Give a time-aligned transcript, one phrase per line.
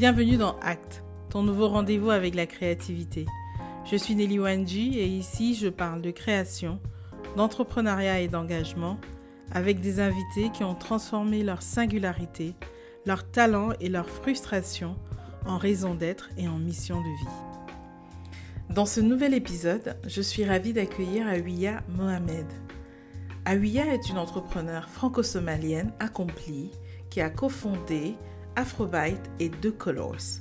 [0.00, 3.26] Bienvenue dans Act, ton nouveau rendez-vous avec la créativité.
[3.84, 6.80] Je suis Nelly Wanji et ici je parle de création,
[7.36, 8.98] d'entrepreneuriat et d'engagement
[9.52, 12.54] avec des invités qui ont transformé leur singularité,
[13.04, 14.96] leur talent et leur frustration
[15.44, 18.74] en raison d'être et en mission de vie.
[18.74, 22.46] Dans ce nouvel épisode, je suis ravie d'accueillir Awiya Mohamed.
[23.44, 26.70] Awiya est une entrepreneure franco-somalienne accomplie
[27.10, 28.16] qui a cofondé
[28.56, 30.40] Afrobyte et The Colors.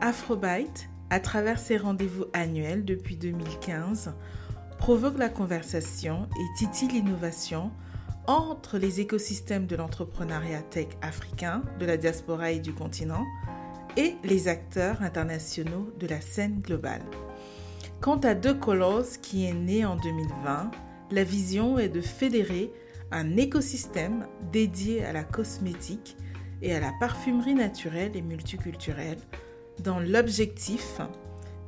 [0.00, 4.14] Afrobyte, à travers ses rendez-vous annuels depuis 2015,
[4.78, 7.70] provoque la conversation et titille l'innovation
[8.26, 13.24] entre les écosystèmes de l'entrepreneuriat tech africain, de la diaspora et du continent,
[13.96, 17.02] et les acteurs internationaux de la scène globale.
[18.00, 20.70] Quant à The Colors, qui est né en 2020,
[21.10, 22.70] la vision est de fédérer
[23.10, 26.16] un écosystème dédié à la cosmétique
[26.62, 29.18] et à la parfumerie naturelle et multiculturelle
[29.82, 31.00] dans l'objectif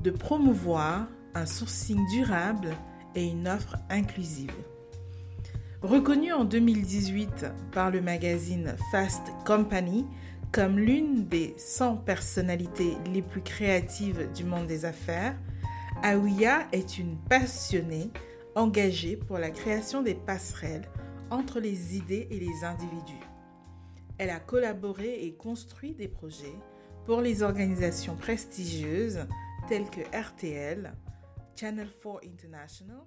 [0.02, 2.76] de promouvoir un sourcing durable
[3.14, 4.52] et une offre inclusive.
[5.82, 10.06] Reconnue en 2018 par le magazine Fast Company
[10.52, 15.36] comme l'une des 100 personnalités les plus créatives du monde des affaires,
[16.02, 18.10] Aouya est une passionnée
[18.56, 20.88] engagée pour la création des passerelles
[21.30, 23.29] entre les idées et les individus.
[24.20, 26.58] Elle a collaboré et construit des projets
[27.06, 29.20] pour les organisations prestigieuses
[29.66, 30.92] telles que RTL,
[31.58, 32.98] Channel 4 International,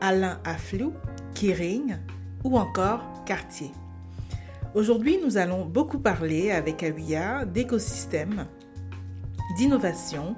[0.00, 0.92] Alain Afflou,
[1.34, 1.96] Kering
[2.44, 3.72] ou encore Cartier.
[4.76, 8.46] Aujourd'hui, nous allons beaucoup parler avec Awiya d'écosystèmes,
[9.56, 10.36] d'innovation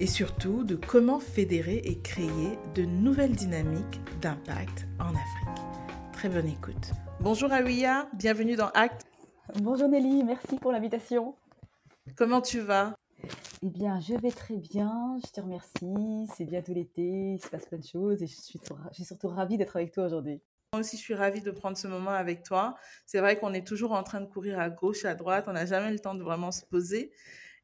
[0.00, 5.64] et surtout de comment fédérer et créer de nouvelles dynamiques d'impact en Afrique.
[6.12, 6.90] Très bonne écoute.
[7.20, 9.13] Bonjour Awiya, bienvenue dans Act.
[9.52, 11.36] Bonjour Nelly, merci pour l'invitation.
[12.16, 12.96] Comment tu vas?
[13.62, 16.26] Eh bien, je vais très bien, je te remercie.
[16.34, 18.58] C'est bientôt l'été, il se passe plein de choses et je suis,
[18.90, 20.40] je suis surtout ravie d'être avec toi aujourd'hui.
[20.72, 22.74] Moi aussi, je suis ravie de prendre ce moment avec toi.
[23.04, 25.44] C'est vrai qu'on est toujours en train de courir à gauche, à droite.
[25.46, 27.12] On n'a jamais le temps de vraiment se poser.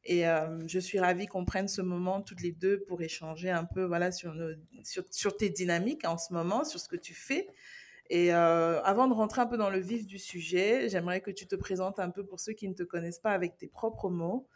[0.03, 3.65] Et euh, je suis ravie qu'on prenne ce moment toutes les deux pour échanger un
[3.65, 4.53] peu voilà, sur, nos,
[4.83, 7.47] sur, sur tes dynamiques en ce moment, sur ce que tu fais.
[8.13, 11.47] Et euh, avant de rentrer un peu dans le vif du sujet, j'aimerais que tu
[11.47, 14.49] te présentes un peu pour ceux qui ne te connaissent pas avec tes propres mots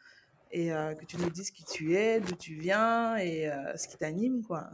[0.51, 3.87] et euh, que tu nous dises qui tu es, d'où tu viens et euh, ce
[3.87, 4.69] qui t'anime, quoi.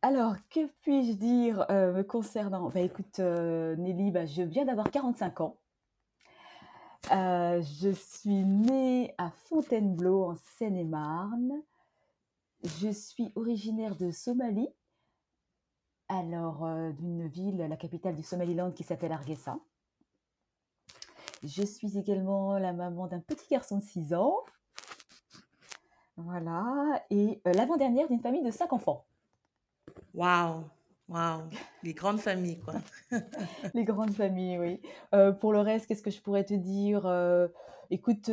[0.00, 2.68] Alors, que puis-je dire me concernant?
[2.68, 5.58] Bah, Écoute, Nelly, bah, je viens d'avoir 45 ans.
[7.10, 11.62] Je suis née à Fontainebleau, en Seine-et-Marne.
[12.62, 14.68] Je suis originaire de Somalie,
[16.08, 19.58] alors euh, d'une ville, la capitale du Somaliland qui s'appelle Hargeisa.
[21.42, 24.36] Je suis également la maman d'un petit garçon de 6 ans.
[26.16, 27.02] Voilà.
[27.10, 29.04] Et euh, l'avant-dernière d'une famille de 5 enfants.
[30.14, 30.64] Waouh,
[31.08, 31.42] waouh,
[31.82, 32.74] les grandes familles, quoi.
[33.74, 34.80] Les grandes familles, oui.
[35.14, 37.06] Euh, pour le reste, qu'est-ce que je pourrais te dire
[37.90, 38.30] Écoute,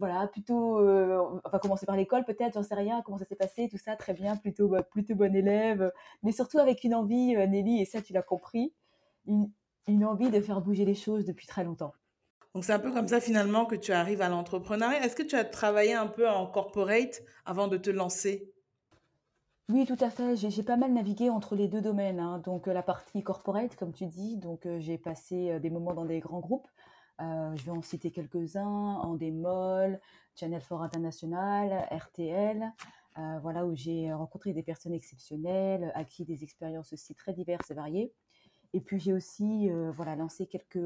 [0.00, 3.68] voilà, plutôt, euh, va commencer par l'école peut-être, j'en sais rien, comment ça s'est passé,
[3.68, 5.92] tout ça, très bien, plutôt, bah, plutôt bonne élève,
[6.24, 8.74] mais surtout avec une envie, euh, Nelly, et ça tu l'as compris,
[9.26, 9.52] une,
[9.86, 11.92] une envie de faire bouger les choses depuis très longtemps.
[12.54, 15.04] Donc, c'est un peu comme ça, finalement, que tu arrives à l'entrepreneuriat.
[15.04, 18.52] Est-ce que tu as travaillé un peu en corporate avant de te lancer?
[19.68, 20.34] Oui, tout à fait.
[20.34, 22.18] J'ai pas mal navigué entre les deux domaines.
[22.18, 22.42] hein.
[22.44, 25.94] Donc, euh, la partie corporate, comme tu dis, donc euh, j'ai passé euh, des moments
[25.94, 26.66] dans des grands groupes.
[27.20, 30.00] Euh, je vais en citer quelques-uns, en démol,
[30.36, 32.72] Channel 4 International, RTL,
[33.18, 37.74] euh, voilà, où j'ai rencontré des personnes exceptionnelles, acquis des expériences aussi très diverses et
[37.74, 38.12] variées.
[38.72, 40.78] Et puis, j'ai aussi euh, voilà, lancé quelques,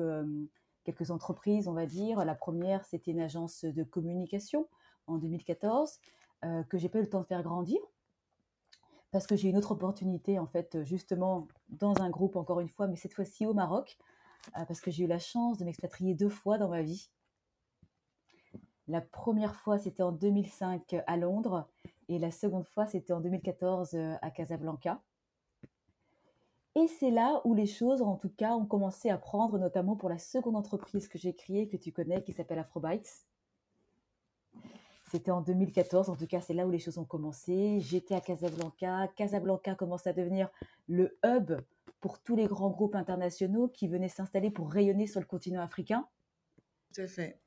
[0.84, 2.25] quelques entreprises, on va dire.
[2.25, 4.69] La première, c'était une agence de communication
[5.06, 6.01] en 2014,
[6.45, 7.81] euh, que j'ai pas eu le temps de faire grandir
[9.11, 12.89] parce que j'ai une autre opportunité, en fait, justement, dans un groupe, encore une fois,
[12.89, 13.97] mais cette fois-ci au Maroc,
[14.52, 17.10] parce que j'ai eu la chance de m'expatrier deux fois dans ma vie.
[18.86, 21.66] La première fois, c'était en 2005 à Londres,
[22.08, 25.00] et la seconde fois, c'était en 2014 euh, à Casablanca.
[26.76, 30.08] Et c'est là où les choses, en tout cas, ont commencé à prendre, notamment pour
[30.08, 33.26] la seconde entreprise que j'ai créée, que tu connais, qui s'appelle Afrobytes.
[35.10, 37.78] C'était en 2014, en tout cas, c'est là où les choses ont commencé.
[37.80, 39.08] J'étais à Casablanca.
[39.14, 40.50] Casablanca commence à devenir
[40.88, 41.52] le hub
[42.04, 46.06] pour tous les grands groupes internationaux qui venaient s'installer pour rayonner sur le continent africain.
[46.95, 47.41] Tout à fait.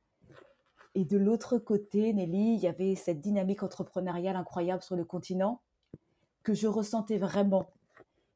[0.95, 5.61] Et de l'autre côté, Nelly, il y avait cette dynamique entrepreneuriale incroyable sur le continent
[6.41, 7.69] que je ressentais vraiment.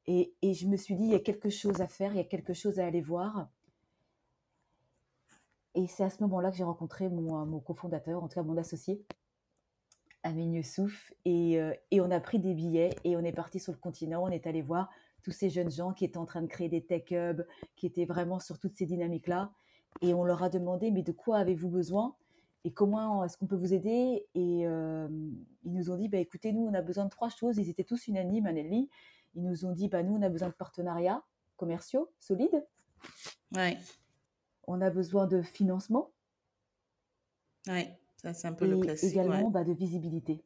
[0.05, 2.21] Et, et je me suis dit, il y a quelque chose à faire, il y
[2.21, 3.49] a quelque chose à aller voir.
[5.73, 8.57] Et c'est à ce moment-là que j'ai rencontré mon, mon cofondateur, en tout cas mon
[8.57, 9.03] associé,
[10.21, 11.59] Amin Youssouf, et,
[11.89, 14.21] et on a pris des billets et on est parti sur le continent.
[14.21, 14.91] On est allé voir
[15.21, 17.45] tous ces jeunes gens qui étaient en train de créer des tech hubs,
[17.75, 19.51] qui étaient vraiment sur toutes ces dynamiques-là.
[20.01, 22.15] Et on leur a demandé, mais de quoi avez-vous besoin?
[22.63, 24.27] Et comment est-ce qu'on peut vous aider?
[24.35, 25.07] Et euh,
[25.63, 27.57] ils nous ont dit, bah, écoutez, nous, on a besoin de trois choses.
[27.57, 28.89] Ils étaient tous unanimes, Anneli.
[29.33, 31.23] Ils nous ont dit, bah, nous, on a besoin de partenariats
[31.57, 32.65] commerciaux solides.
[33.55, 33.77] Ouais.
[34.67, 36.11] On a besoin de financement.
[37.67, 37.87] Oui,
[38.17, 39.11] ça c'est un peu le classique.
[39.11, 40.43] également bah, de visibilité.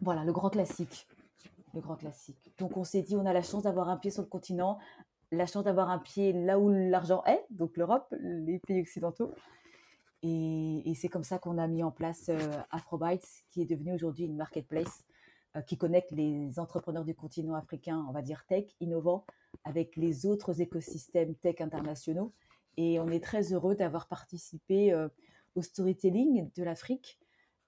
[0.00, 1.06] Voilà, le grand classique.
[1.74, 2.52] Le grand classique.
[2.58, 4.78] Donc on s'est dit, on a la chance d'avoir un pied sur le continent,
[5.32, 9.32] la chance d'avoir un pied là où l'argent est, donc l'Europe, les pays occidentaux.
[10.22, 12.38] Et, c'est comme ça qu'on a mis en place euh,
[12.70, 15.04] Afrobytes, qui est devenu aujourd'hui une marketplace
[15.54, 19.26] euh, qui connecte les entrepreneurs du continent africain, on va dire tech, innovants,
[19.64, 22.32] avec les autres écosystèmes tech internationaux.
[22.78, 25.08] Et on est très heureux d'avoir participé euh,
[25.56, 27.18] au storytelling de l'Afrique,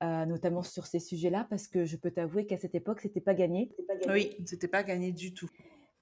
[0.02, 3.72] notamment sur ces sujets-là, parce que je peux t'avouer qu'à cette époque, c'était pas gagné.
[3.88, 4.12] Pas gagné.
[4.12, 5.48] Oui, c'était pas gagné du tout.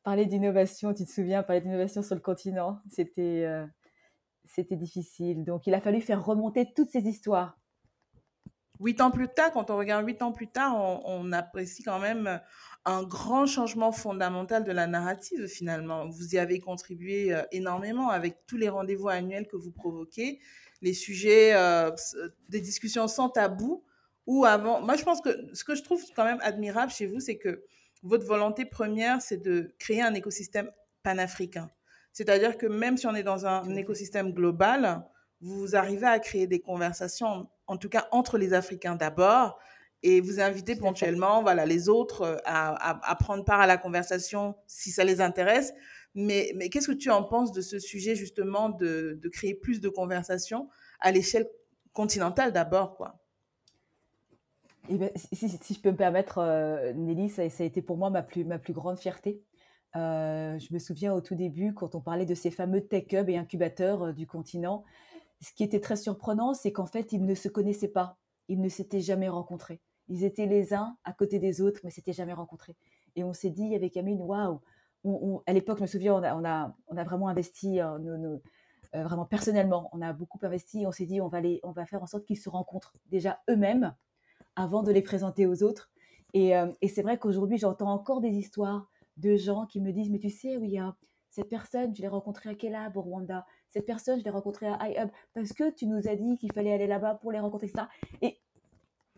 [0.02, 3.46] Parler d'innovation, tu te souviens, parler d'innovation sur le continent, c'était
[4.44, 5.44] c'était difficile.
[5.44, 7.58] Donc, il a fallu faire remonter toutes ces histoires.
[8.80, 10.74] Huit ans plus tard, quand on regarde huit ans plus tard,
[11.06, 12.40] on, apprécie quand même
[12.84, 16.08] un grand changement fondamental de la narrative finalement.
[16.08, 20.40] Vous y avez contribué euh, énormément avec tous les rendez-vous annuels que vous provoquez,
[20.84, 21.90] les sujets, euh,
[22.48, 23.82] des discussions sans tabou.
[24.26, 27.20] Ou avant, moi je pense que ce que je trouve quand même admirable chez vous,
[27.20, 27.64] c'est que
[28.02, 30.70] votre volonté première, c'est de créer un écosystème
[31.02, 31.70] panafricain.
[32.12, 35.04] C'est-à-dire que même si on est dans un écosystème global,
[35.40, 39.58] vous arrivez à créer des conversations, en tout cas entre les Africains d'abord,
[40.02, 44.90] et vous invitez ponctuellement voilà, les autres euh, à, prendre part à la conversation si
[44.90, 45.72] ça les intéresse.
[46.14, 50.68] Mais, qu'est-ce que tu en penses de ce sujet justement de, créer plus de conversations
[51.00, 51.48] à l'échelle
[51.92, 53.20] continentale d'abord quoi?
[54.90, 58.22] Eh ben, si, je peux me permettre, euh, Nelly, ça, a été pour moi ma
[58.22, 59.42] plus, ma plus grande fierté.
[59.96, 63.28] Euh, je me souviens au tout début, quand on parlait de ces fameux tech hubs
[63.30, 64.84] et incubateurs euh, du continent,
[65.40, 68.18] ce qui était très surprenant, c'est qu'en fait, ils ne se connaissaient pas.
[68.48, 69.80] Ils ne s'étaient jamais rencontrés.
[70.08, 72.76] Ils étaient les uns à côté des autres, mais s'étaient jamais rencontrés.
[73.16, 74.60] Et on s'est dit avec Amine, waouh,
[75.46, 78.38] à l'époque, je me souviens, on a, vraiment investi, euh,
[78.92, 80.86] vraiment personnellement, on a beaucoup investi.
[80.86, 83.94] On s'est dit, on va, faire en sorte qu'ils se rencontrent déjà eux-mêmes
[84.56, 85.90] avant de les présenter aux autres.
[86.32, 90.18] Et, et c'est vrai qu'aujourd'hui, j'entends encore des histoires de gens qui me disent, mais
[90.18, 90.96] tu sais, oui, hein,
[91.34, 93.44] cette personne, je l'ai rencontrée à Kelab au Rwanda?
[93.68, 96.72] Cette personne, je l'ai rencontrée à iHub parce que tu nous as dit qu'il fallait
[96.72, 97.88] aller là-bas pour les rencontrer, etc.
[98.22, 98.38] Et,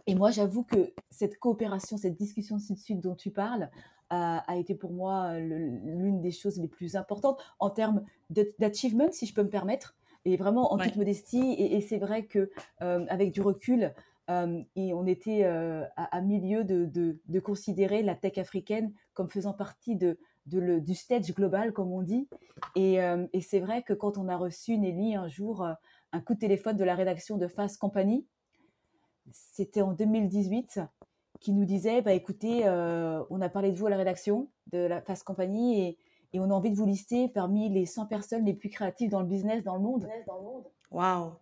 [0.06, 3.70] et moi, j'avoue que cette coopération, cette discussion sud-sud dont tu parles,
[4.10, 8.04] a, été pour moi l'une des choses les plus importantes en termes
[8.58, 11.52] d'achievement, si je peux me permettre, et vraiment en toute modestie.
[11.52, 12.50] Et, et c'est vrai que
[12.80, 13.92] avec du recul,
[14.28, 19.52] euh, et on était euh, à, milieu de, de, considérer la tech africaine comme faisant
[19.52, 22.28] partie de, de du stage global, comme on dit.
[22.74, 25.66] Et, euh, et c'est vrai que quand on a reçu Nelly un jour
[26.12, 28.26] un coup de téléphone de la rédaction de Fast Company,
[29.32, 30.80] c'était en 2018,
[31.46, 32.68] qui nous disait bah, écoutez,
[33.30, 35.98] on a parlé de vous à la rédaction de la Fast Company et,
[36.32, 39.20] et, on a envie de vous lister parmi les 100 personnes les plus créatives dans
[39.20, 40.08] le business dans le monde.
[40.90, 41.34] Waouh!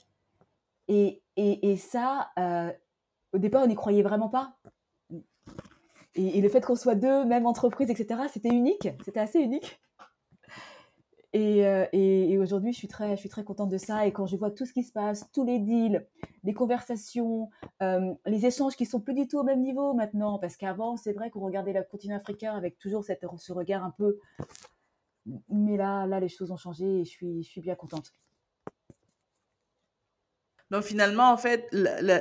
[0.88, 2.70] Et, et, et ça, euh,
[3.32, 4.58] au départ, on n'y croyait vraiment pas.
[6.16, 9.80] Et, le fait qu'on soit deux, même entreprises, etc., c'était unique, c'était assez unique.
[11.34, 14.06] Euh, et, aujourd'hui, je suis très, je suis très contente de ça.
[14.06, 16.06] Et quand je vois tout ce qui se passe, tous les deals,
[16.44, 17.50] les conversations,
[17.82, 21.12] euh, les échanges qui sont plus du tout au même niveau maintenant, parce qu'avant, c'est
[21.12, 24.18] vrai qu'on regardait le continent africain avec toujours ce regard un peu.
[25.48, 28.12] Mais là, là, les choses ont changé et je suis, je suis bien contente.
[30.70, 31.68] Donc finalement, en fait,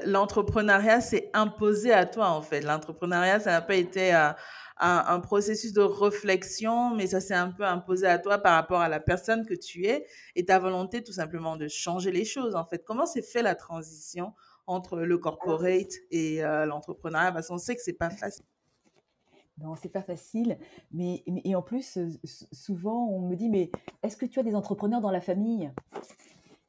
[0.05, 2.61] l'entrepreneuriat s'est imposé à toi, en fait.
[2.61, 4.31] L'entrepreneuriat, ça n'a pas été euh,
[4.77, 8.89] un, processus de réflexion, mais ça s'est un peu imposé à toi par rapport à
[8.89, 12.65] la personne que tu es et ta volonté tout simplement de changer les choses, en
[12.65, 12.83] fait.
[12.83, 14.33] Comment s'est fait la transition
[14.65, 17.31] entre le corporate et euh, l'entrepreneuriat?
[17.31, 18.45] Parce qu'on sait que c'est pas facile.
[19.59, 20.57] Non, c'est pas facile.
[20.91, 21.99] Mais, et en plus,
[22.51, 23.69] souvent, on me dit, mais
[24.01, 25.71] est-ce que tu as des entrepreneurs dans la famille?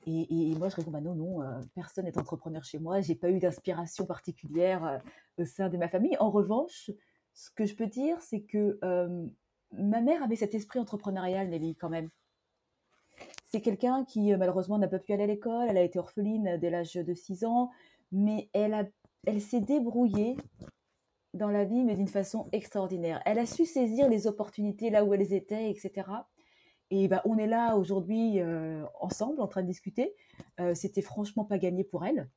[0.07, 3.01] Et, moi, je réponds, bah non, non, euh, personne n'est entrepreneur chez moi.
[3.01, 4.99] J'ai pas eu d'inspiration particulière euh,
[5.39, 6.15] au sein de ma famille.
[6.21, 6.91] En revanche,
[7.35, 9.27] ce que je peux dire, c'est que euh,
[9.73, 12.09] ma mère avait cet esprit entrepreneurial, Nelly, quand même.
[13.45, 15.67] C'est quelqu'un qui, malheureusement, n'a pas pu aller à l'école.
[15.69, 17.71] Elle a été orpheline dès l'âge de 6 ans.
[18.13, 18.93] Mais elle,
[19.27, 20.37] elle s'est débrouillée
[21.35, 23.21] dans la vie, mais d'une façon extraordinaire.
[23.27, 26.09] Elle a su saisir les opportunités là où elles étaient, etc.
[26.91, 28.41] Et bah, on est là aujourd'hui
[29.01, 30.15] ensemble en train de discuter.
[30.75, 32.31] C'était franchement pas gagné pour elle.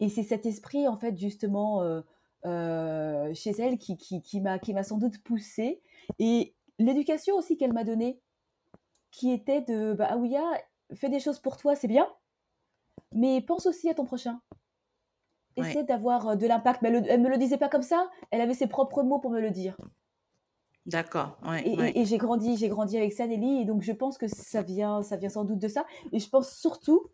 [0.00, 2.02] Et c'est cet esprit, en fait, justement,
[3.34, 5.80] chez elle qui, qui, qui m'a sans doute poussée.
[6.18, 8.20] Et l'éducation aussi qu'elle m'a donnée,
[9.10, 10.42] qui était de, bah, Aouya,
[10.94, 12.06] fais des choses pour toi, c'est bien,
[13.12, 14.40] mais pense aussi à ton prochain.
[15.56, 16.82] Essaie d'avoir de l'impact.
[16.82, 19.30] Mais elle, ne me le disait pas comme ça, elle avait ses propres mots pour
[19.30, 19.74] me le dire.
[20.84, 21.38] D'accord.
[21.64, 25.02] et, j'ai grandi, j'ai grandi avec ça, Nelly, et donc je pense que ça vient,
[25.02, 25.86] ça vient sans doute de ça.
[26.12, 27.06] Et je pense surtout,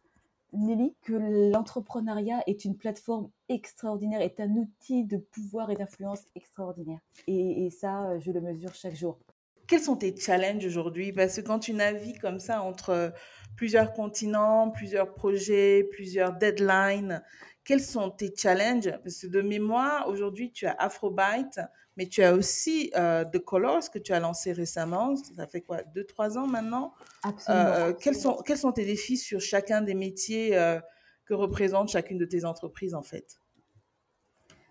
[0.52, 1.14] Nelly, que
[1.52, 7.00] l'entrepreneuriat est une plateforme extraordinaire, est un outil de pouvoir et d'influence extraordinaire.
[7.26, 9.18] Et, ça, je le mesure chaque jour.
[9.66, 11.12] Quels sont tes challenges aujourd'hui?
[11.12, 13.12] Parce que quand tu navigues comme ça entre
[13.56, 17.22] plusieurs continents, plusieurs projets, plusieurs deadlines,
[17.64, 18.90] quels sont tes challenges?
[19.02, 21.60] Parce que de mémoire, aujourd'hui, tu as Afrobyte,
[21.96, 25.14] mais tu as aussi euh, The Colors que tu as lancé récemment.
[25.16, 25.82] Ça fait quoi?
[25.94, 26.94] Deux, trois ans maintenant?
[27.22, 27.66] Absolument.
[27.66, 30.80] Euh, quels, sont, quels sont tes défis sur chacun des métiers euh,
[31.26, 33.38] que représente chacune de tes entreprises en fait?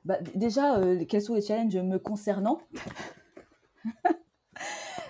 [0.03, 2.61] Bah, Déjà, quels sont les challenges me concernant?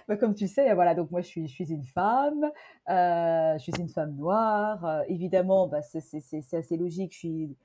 [0.07, 2.51] Bah, comme tu sais, voilà, donc moi je suis, je suis une femme,
[2.87, 5.03] je suis une femme noire.
[5.07, 7.57] évidemment, bah, c'est assez logique, je suis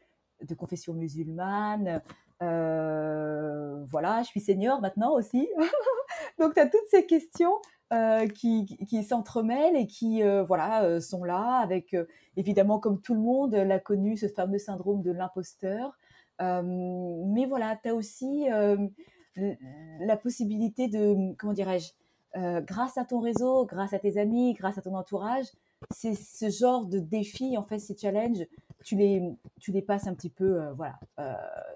[0.42, 2.02] de confession musulmane.
[2.42, 5.48] Euh, voilà, je suis senior maintenant aussi.
[6.38, 7.54] Donc, tu as toutes ces questions
[7.92, 11.96] euh, qui, qui, s'entremêlent et qui euh, voilà, sont là avec,
[12.36, 15.96] évidemment, comme tout le monde l'a connu, ce fameux syndrome de l'imposteur.
[16.40, 18.46] mais voilà, tu as aussi
[19.36, 21.92] la possibilité de, comment dirais-je,
[22.60, 25.46] grâce à ton réseau, grâce à tes amis, grâce à ton entourage,
[25.90, 28.46] c'est ce genre de défi, en fait, ces challenges,
[28.84, 29.22] tu les,
[29.60, 31.34] tu passes un petit peu, euh, voilà, euh,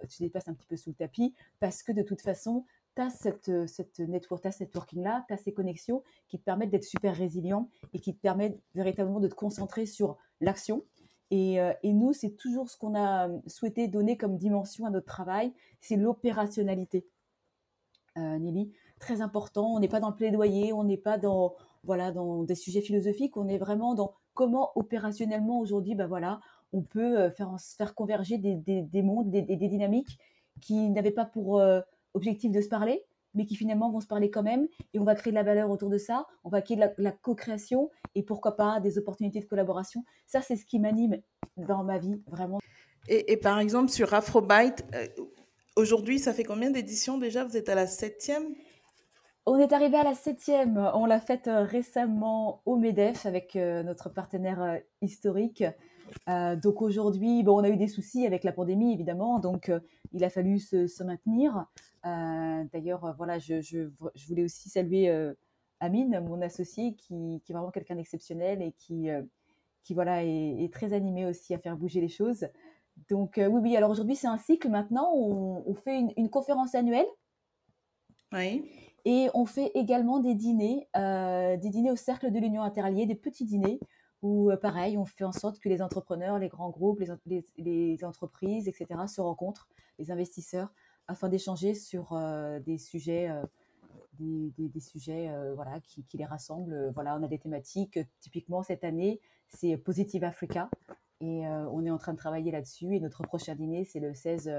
[0.08, 2.64] tu les un petit peu sous le tapis parce que de toute façon,
[2.96, 6.70] tu as cette, cette network, as cette working-là, tu as ces connexions qui te permettent
[6.70, 10.84] d'être super résilient et qui te permettent véritablement de te concentrer sur l'action.
[11.30, 15.06] Et, euh, et, nous, c'est toujours ce qu'on a souhaité donner comme dimension à notre
[15.06, 17.06] travail, c'est l'opérationnalité.
[18.16, 22.42] Nelly, très important, on n'est pas dans le plaidoyer, on n'est pas dans, voilà, dans
[22.42, 26.40] des sujets philosophiques, on est vraiment dans comment opérationnellement aujourd'hui, ben voilà,
[26.72, 30.18] on peut euh, faire, faire converger des, des, mondes, des, des, dynamiques
[30.60, 31.80] qui n'avaient pas pour euh,
[32.14, 35.14] objectif de se parler, mais qui finalement vont se parler quand même, et on va
[35.14, 38.56] créer de la valeur autour de ça, on va créer de la, co-création, et pourquoi
[38.56, 40.04] pas des opportunités de collaboration.
[40.26, 41.18] Ça, c'est ce qui m'anime
[41.56, 42.60] dans ma vie, vraiment.
[43.08, 45.06] Et, par exemple, sur Afrobyte, euh,
[45.74, 47.44] aujourd'hui, ça fait combien d'éditions déjà?
[47.44, 48.54] Vous êtes à la septième?
[49.46, 50.76] On est arrivé à la septième.
[50.94, 55.64] On l'a faite euh, récemment au MEDEF avec euh, notre partenaire euh, historique.
[56.26, 59.38] donc aujourd'hui, bon, on a eu des soucis avec la pandémie, évidemment.
[59.38, 59.70] Donc
[60.12, 61.66] il a fallu se, maintenir.
[62.02, 63.90] D'ailleurs, voilà, je,
[64.26, 65.08] voulais aussi saluer
[65.78, 69.08] Amine, mon associé, qui, est vraiment quelqu'un d'exceptionnel et qui,
[69.84, 72.48] qui voilà, est, très animé aussi à faire bouger les choses.
[73.08, 73.76] Donc oui, oui.
[73.76, 75.12] Alors aujourd'hui, c'est un cycle maintenant.
[75.14, 77.06] On, fait une, une conférence annuelle.
[78.32, 78.89] Oui.
[79.04, 83.14] Et on fait également des dîners, euh, des dîners au cercle de l'Union interalliée, des
[83.14, 83.80] petits dîners
[84.22, 88.68] où, euh, pareil, on fait en sorte que les entrepreneurs, les grands groupes, les, entreprises,
[88.68, 90.72] etc., se rencontrent, les investisseurs,
[91.08, 93.30] afin d'échanger sur euh, des sujets,
[94.18, 96.90] des, sujets voilà, qui, les rassemblent.
[96.94, 97.98] Voilà, on a des thématiques.
[98.20, 100.68] Typiquement, cette année, c'est Positive Africa.
[101.22, 102.94] Et on est en train de travailler là-dessus.
[102.94, 104.50] Et notre prochain dîner, c'est le 16,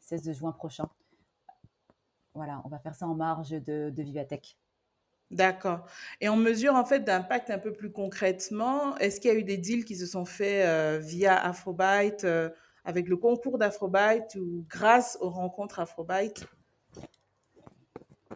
[0.00, 0.88] 16 juin prochain.
[2.34, 4.56] Voilà, on va faire ça en marge de, Vivatech.
[5.30, 5.86] D'accord.
[6.20, 8.96] Et on mesure en fait d'impact un peu plus concrètement.
[8.98, 12.50] Est-ce qu'il y a eu des deals qui se sont faits euh, via Afrobyte, euh,
[12.84, 16.46] avec le concours d'Afrobyte ou grâce aux rencontres Afrobyte?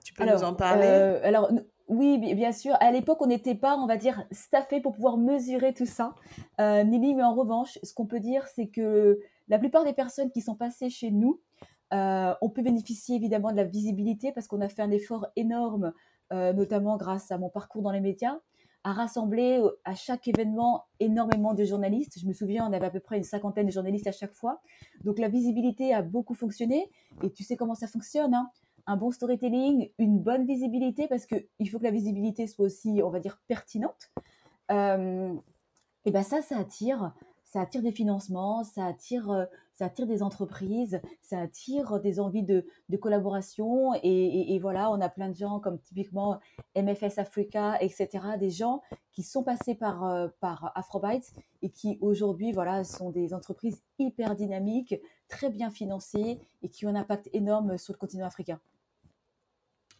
[0.04, 0.86] Tu peux nous en parler?
[0.86, 1.50] euh, Alors,
[1.88, 2.74] oui, bien sûr.
[2.80, 6.14] À l'époque, on n'était pas, on va dire, staffé pour pouvoir mesurer tout ça.
[6.58, 10.40] Nelly, mais en revanche, ce qu'on peut dire, c'est que la plupart des personnes qui
[10.40, 11.40] sont passées chez nous
[11.93, 15.93] euh, on peut bénéficier évidemment de la visibilité parce qu'on a fait un effort énorme,
[16.33, 18.38] euh, notamment grâce à mon parcours dans les médias,
[18.83, 22.19] à rassembler euh, à chaque événement énormément de journalistes.
[22.21, 24.61] Je me souviens, on avait à peu près une cinquantaine de journalistes à chaque fois.
[25.05, 26.90] Donc la visibilité a beaucoup fonctionné.
[27.23, 28.35] Et tu sais comment ça fonctionne.
[28.35, 28.50] Hein?
[28.88, 33.11] un bon storytelling, une bonne visibilité, parce qu'il faut que la visibilité soit aussi, on
[33.11, 34.12] va dire, pertinente.
[34.71, 37.12] et ben ça, ça attire
[37.56, 42.42] ça attire des financements, ça attire, euh, ça attire des entreprises, ça attire des envies
[42.42, 42.66] de,
[43.00, 43.94] collaboration.
[44.02, 46.38] Et, voilà, on a plein de gens comme typiquement
[46.76, 48.08] MFS Africa, etc.
[48.38, 51.32] Des gens qui sont passés par, euh, par Afrobytes
[51.62, 54.94] et qui aujourd'hui voilà, sont des entreprises hyper dynamiques,
[55.26, 58.60] très bien financées et qui ont un impact énorme sur le continent africain.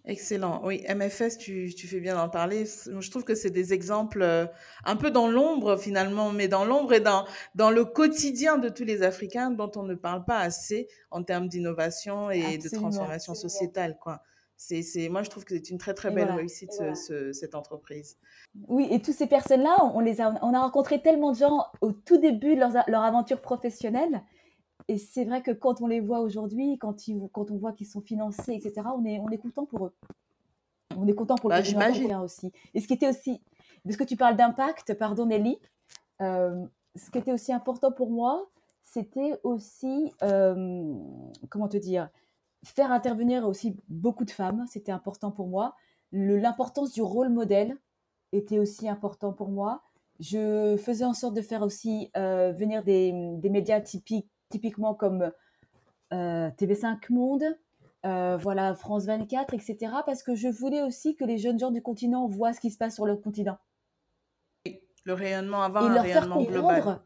[0.08, 0.60] Excellent.
[0.64, 2.64] Oui, MFS, tu, tu fais bien d'en parler.
[2.64, 4.46] Je trouve que c'est des exemples euh,
[4.84, 8.84] un peu dans l'ombre finalement, mais dans l'ombre et dans, dans le quotidien de tous
[8.84, 13.98] les Africains dont on ne parle pas assez en termes d'innovation et de transformation sociétale.
[14.00, 14.22] Quoi.
[14.56, 16.72] C'est, c'est, moi, je trouve que c'est une très, très belle réussite,
[17.32, 18.16] cette entreprise.
[18.68, 21.90] Oui, et toutes ces personnes-là, on, les a, on a rencontré tellement de gens au
[21.90, 24.22] tout début de leur, leur aventure professionnelle
[24.88, 26.97] et c'est vrai que quand on les voit aujourd'hui, quand,
[27.33, 29.95] quand on voit qu'ils sont financés, etc., on est, on est content pour eux.
[30.97, 32.52] On est content pour le bah, aussi.
[32.73, 33.43] Et ce qui était aussi,
[33.85, 35.59] parce que tu parles d'impact, pardon Nelly,
[36.23, 36.64] euh,
[36.95, 38.49] ce qui était aussi important pour moi,
[38.83, 40.95] c'était aussi, euh,
[41.49, 42.09] comment te dire,
[42.64, 45.75] faire intervenir aussi beaucoup de femmes, c'était important pour moi.
[46.12, 47.76] L'importance du rôle modèle
[48.31, 49.83] était aussi important pour moi.
[50.21, 55.32] Je faisais en sorte de faire aussi euh, venir des, des médias typiques typiquement comme
[56.12, 57.44] euh, TV5 Monde,
[58.04, 59.76] euh, voilà France 24, etc.
[60.04, 62.78] Parce que je voulais aussi que les jeunes gens du continent voient ce qui se
[62.78, 63.58] passe sur le continent.
[65.04, 67.00] Le rayonnement avant, et leur rayonnement faire global.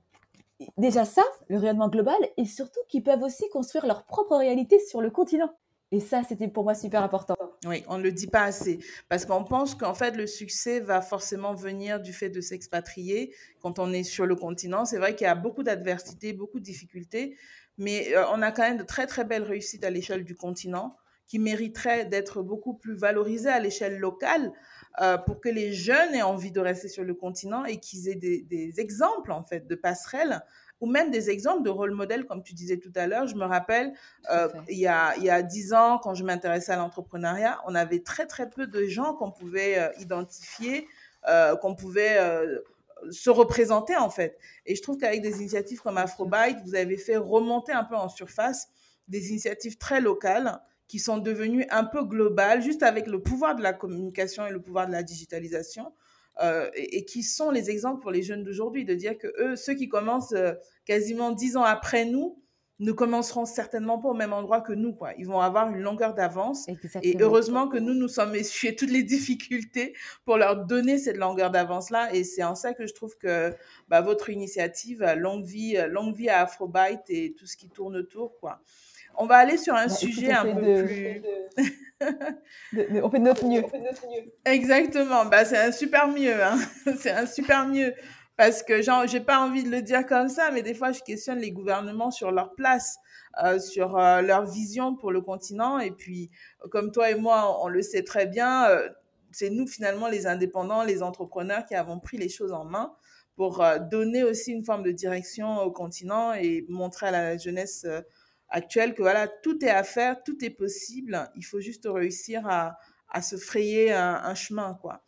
[0.76, 5.00] Déjà ça, le rayonnement global, et surtout qu'ils peuvent aussi construire leur propre réalité sur
[5.00, 5.50] le continent.
[5.92, 7.36] Et ça, c'était pour moi super important.
[7.66, 8.78] Oui, on ne le dit pas assez.
[9.08, 13.80] Parce qu'on pense qu'en fait, le succès va forcément venir du fait de s'expatrier quand
[13.80, 14.84] on est sur le continent.
[14.84, 17.36] C'est vrai qu'il y a beaucoup d'adversités, beaucoup de difficultés,
[17.76, 20.96] mais euh, on a quand même de très, très belles réussites à l'échelle du continent
[21.26, 24.52] qui mériteraient d'être beaucoup plus valorisées à l'échelle locale
[25.00, 28.16] euh, pour que les jeunes aient envie de rester sur le continent et qu'ils aient
[28.16, 30.40] des, des exemples, en fait, de passerelles
[30.80, 33.26] ou même des exemples de rôle modèle, comme tu disais tout à l'heure.
[33.26, 33.92] Je me rappelle,
[34.30, 37.74] euh, il, y a, il y a dix ans, quand je m'intéressais à l'entrepreneuriat, on
[37.74, 40.86] avait très, très peu de gens qu'on pouvait euh, identifier,
[41.28, 42.18] euh, qu'on pouvait
[43.10, 44.38] se représenter, en fait.
[44.66, 48.08] Et je trouve qu'avec des initiatives comme Afrobyte, vous avez fait remonter un peu en
[48.08, 48.68] surface
[49.08, 53.62] des initiatives très locales qui sont devenues un peu globales, juste avec le pouvoir de
[53.62, 55.92] la communication et le pouvoir de la digitalisation.
[56.42, 59.74] Euh, et, qui sont les exemples pour les jeunes d'aujourd'hui, de dire que eux, ceux
[59.74, 60.52] qui commencent euh,
[60.86, 62.42] quasiment dix ans après nous,
[62.78, 64.94] ne commenceront certainement pas au même endroit que nous.
[64.94, 65.12] Quoi.
[65.18, 66.66] Ils vont avoir une longueur d'avance.
[67.02, 71.50] Et heureusement que nous, nous sommes essuyés toutes les difficultés pour leur donner cette longueur
[71.50, 72.14] d'avance-là.
[72.14, 73.54] Et c'est en ça que je trouve que
[73.88, 78.38] bah, votre initiative, longue vie, longue vie à Afrobyte et tout ce qui tourne autour,
[78.40, 78.62] quoi.
[79.16, 81.22] On va aller sur un bah, sujet un peu plus...
[83.02, 83.62] on fait de notre mieux.
[84.44, 85.26] Exactement.
[85.26, 86.42] Bah, c'est un super mieux.
[86.42, 86.58] Hein.
[86.98, 87.94] c'est un super mieux.
[88.36, 91.40] Parce que j'ai pas envie de le dire comme ça, mais des fois, je questionne
[91.40, 92.96] les gouvernements sur leur place,
[93.44, 95.78] euh, sur euh, leur vision pour le continent.
[95.78, 96.30] Et puis,
[96.70, 98.88] comme toi et moi, on le sait très bien, euh,
[99.30, 102.94] c'est nous finalement les indépendants, les entrepreneurs qui avons pris les choses en main
[103.36, 107.86] pour donner aussi une forme de direction au continent et montrer à la jeunesse
[108.50, 111.30] actuelle que voilà, tout est à faire, tout est possible.
[111.36, 112.76] Il faut juste réussir à,
[113.08, 115.02] à se frayer un, chemin, quoi.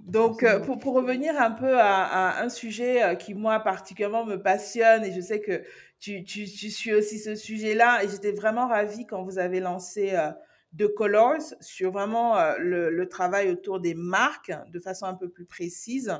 [0.00, 4.36] Donc, euh, pour, pour, revenir un peu à, un sujet euh, qui, moi, particulièrement me
[4.36, 5.62] passionne, et je sais que
[6.00, 10.10] tu, tu, tu suis aussi ce sujet-là, et j'étais vraiment ravie quand vous avez lancé
[10.14, 10.30] euh,
[10.76, 15.44] The Colors sur vraiment le, le, travail autour des marques de façon un peu plus
[15.44, 16.12] précise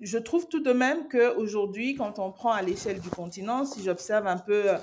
[0.00, 4.26] je trouve tout de même qu'aujourd'hui, quand on prend à l'échelle du continent, si j'observe
[4.26, 4.78] un peu euh,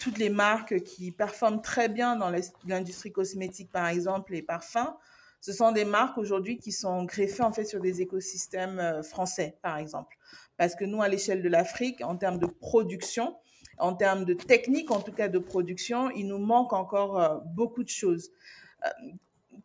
[0.00, 2.32] toutes les marques qui performent très bien dans
[2.66, 4.94] l'industrie cosmétique, par exemple, les parfums,
[5.40, 9.58] ce sont des marques aujourd'hui qui sont greffées en fait sur des écosystèmes euh, français,
[9.62, 10.16] par exemple.
[10.56, 13.36] Parce que nous, à l'échelle de l'Afrique, en termes de production,
[13.78, 17.84] en termes de technique, en tout cas de production, il nous manque encore euh, beaucoup
[17.84, 18.30] de choses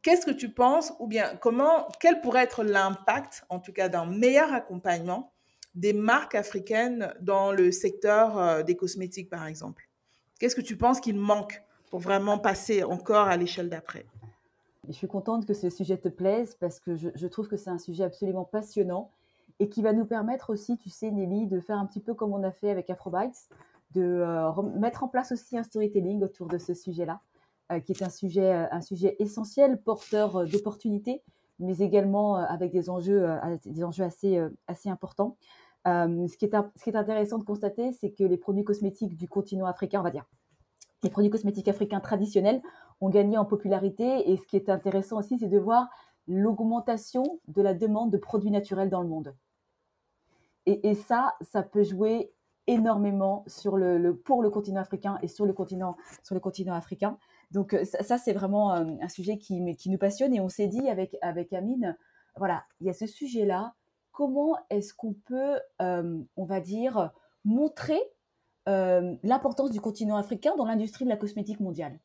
[0.01, 4.05] qu'est-ce que tu penses ou bien comment, quel pourrait être l'impact, en tout cas d'un
[4.05, 5.31] meilleur accompagnement
[5.75, 9.87] des marques africaines dans le secteur euh, des cosmétiques, par exemple?
[10.39, 14.05] Qu'est-ce que tu penses qu'il manque pour vraiment passer encore à l'échelle d'après?
[14.87, 17.77] Je suis contente que ce sujet te plaise parce que je, trouve que c'est un
[17.77, 19.11] sujet absolument passionnant
[19.59, 22.33] et qui va nous permettre aussi, tu sais, Nelly, de faire un petit peu comme
[22.33, 23.49] on a fait avec Afrobytes,
[23.91, 27.19] de euh, mettre en place aussi un storytelling autour de ce sujet-là.
[27.71, 31.21] Euh, qui est un sujet, euh, essentiel, porteur euh, d'opportunités,
[31.59, 33.27] mais également avec des enjeux,
[34.07, 35.37] assez, importants.
[35.85, 40.03] ce, qui est, intéressant de constater, c'est que les produits cosmétiques du continent africain, on
[40.03, 40.25] va dire,
[41.03, 42.61] les produits cosmétiques africains traditionnels
[43.01, 44.31] ont gagné en popularité.
[44.31, 45.89] Et ce qui est intéressant aussi, c'est de voir
[46.27, 49.35] l'augmentation de la demande de produits naturels dans le monde.
[50.65, 52.31] Et, ça, ça peut jouer
[52.67, 53.43] énormément
[54.23, 55.97] pour le continent africain et sur le continent
[56.73, 57.17] africain.
[57.51, 60.87] Donc euh, ça, c'est vraiment euh, un, sujet qui, nous passionne et on s'est dit
[60.89, 61.97] avec, avec Amine,
[62.35, 63.73] voilà, il y a ce sujet-là,
[64.11, 67.11] comment est-ce qu'on peut, euh, on va dire,
[67.45, 67.99] montrer
[69.23, 71.99] l'importance du continent africain dans l'industrie de la cosmétique mondiale?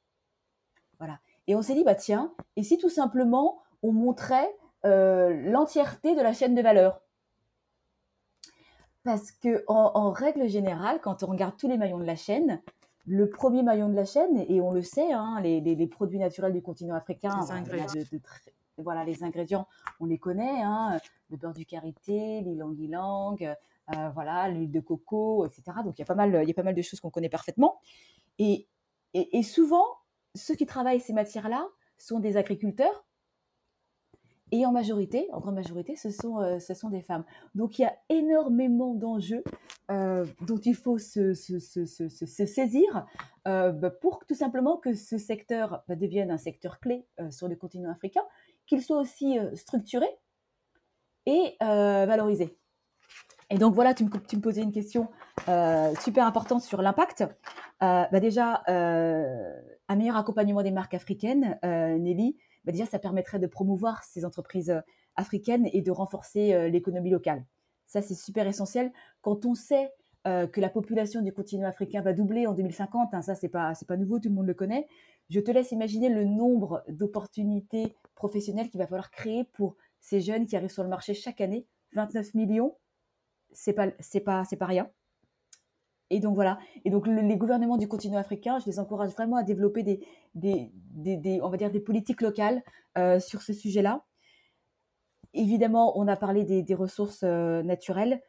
[0.99, 1.19] Voilà.
[1.47, 4.51] Et on s'est dit, bah tiens, et si tout simplement on montrait
[4.83, 7.03] l'entièreté de la chaîne de valeur?
[9.03, 12.63] Parce que en, règle générale, quand on regarde tous les maillons de la chaîne,
[13.07, 16.62] le premier maillon de la chaîne, et on le sait, hein, les, produits naturels du
[16.62, 17.40] continent africain,
[18.79, 19.69] voilà, les ingrédients,
[20.01, 20.99] on les connaît, hein,
[21.31, 25.62] le beurre du karité, l'ilang-ilang, euh, voilà, l'huile de coco, etc.
[25.85, 27.29] Donc il y a pas mal, il y a pas mal de choses qu'on connaît
[27.29, 27.79] parfaitement.
[28.38, 28.67] Et,
[29.12, 29.85] et, souvent,
[30.35, 33.05] ceux qui travaillent ces matières-là sont des agriculteurs
[34.55, 37.25] et en majorité, en grande majorité, ce sont, euh, ce sont des femmes.
[37.57, 39.43] Donc il y a énormément d'enjeux
[39.90, 43.05] euh, dont il faut se, saisir
[43.49, 47.57] euh, bah, pour tout simplement que ce secteur bah, devienne un secteur clé sur le
[47.57, 48.23] continent africain,
[48.67, 50.07] qu'il soit aussi structuré
[51.27, 52.57] et valorisé.
[53.51, 55.09] Et donc voilà, tu me, tu me posais une question
[55.47, 57.25] super importante sur l'impact.
[57.81, 64.03] Bah, déjà, un meilleur accompagnement des marques africaines, Nelly, bah, déjà, ça permettrait de promouvoir
[64.05, 64.81] ces entreprises euh,
[65.16, 67.44] africaines et de renforcer euh, l'économie locale.
[67.87, 68.92] Ça, c'est super essentiel.
[69.20, 69.92] Quand on sait
[70.27, 73.72] euh, que la population du continent africain va doubler en 2050, hein, ça, c'est pas,
[73.87, 74.87] pas nouveau, tout le monde le connaît.
[75.29, 80.46] Je te laisse imaginer le nombre d'opportunités professionnelles qu'il va falloir créer pour ces jeunes
[80.46, 81.66] qui arrivent sur le marché chaque année.
[81.92, 82.77] 29 millions,
[83.77, 84.20] pas, c'est
[84.57, 84.90] pas rien.
[86.11, 86.59] Et donc voilà.
[86.85, 90.01] Et donc les gouvernements du continent africain, je les encourage vraiment à développer des,
[90.35, 92.62] des, on va dire des politiques locales
[92.99, 94.05] euh, sur ce sujet-là.
[95.33, 98.23] Évidemment, on a parlé des, ressources euh, naturelles,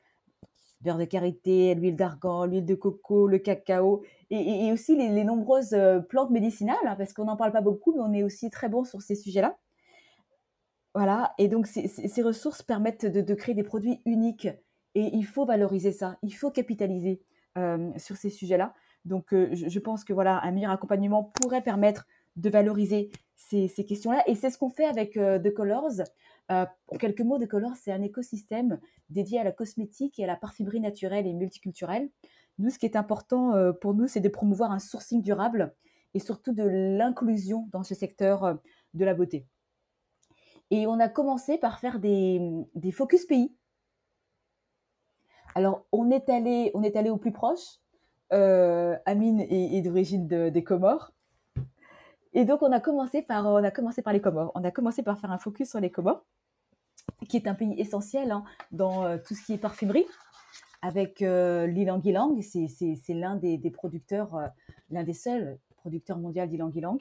[0.81, 5.99] beurre de karité, l'huile d'argan, l'huile de coco, le cacao, et, aussi les, nombreuses euh,
[5.99, 8.83] plantes médicinales, hein, parce qu'on n'en parle pas beaucoup, mais on est aussi très bon
[8.85, 9.55] sur ces sujets-là.
[10.95, 11.33] Voilà.
[11.37, 14.47] Et donc ces, ressources permettent de créer des produits uniques.
[14.95, 17.21] Et il faut valoriser ça, il faut capitaliser.
[17.57, 18.73] Euh, sur ces sujets-là.
[19.05, 24.23] Donc, euh, je, pense que voilà, un meilleur accompagnement pourrait permettre de valoriser ces, questions-là.
[24.27, 26.01] Et c'est ce qu'on fait avec euh, The Colors.
[26.49, 26.67] en
[26.99, 28.77] quelques mots, The Colors, c'est un écosystème
[29.09, 32.09] dédié à la cosmétique et à la parfumerie naturelle et multiculturelle.
[32.59, 35.73] Nous, ce qui est important pour nous, c'est de promouvoir un sourcing durable
[36.13, 38.59] et surtout de l'inclusion dans ce secteur
[38.93, 39.47] de la beauté.
[40.71, 43.55] Et on a commencé par faire des focus pays.
[45.55, 47.79] Alors, on est allé, on est allé au plus proche.
[48.33, 51.13] Euh, Amine est, d'origine des Comores.
[52.33, 54.51] Et donc, on a, commencé par, on a commencé par les Comores.
[54.55, 56.25] On a commencé par faire un focus sur les Comores,
[57.29, 60.05] qui est un pays essentiel hein, dans euh, tout ce qui est parfumerie.
[60.81, 64.47] Avec euh, l'ilang-ilang, c'est l'un des, producteurs, euh,
[64.89, 66.99] l'un des seuls producteurs mondiaux d'ilang-ilang.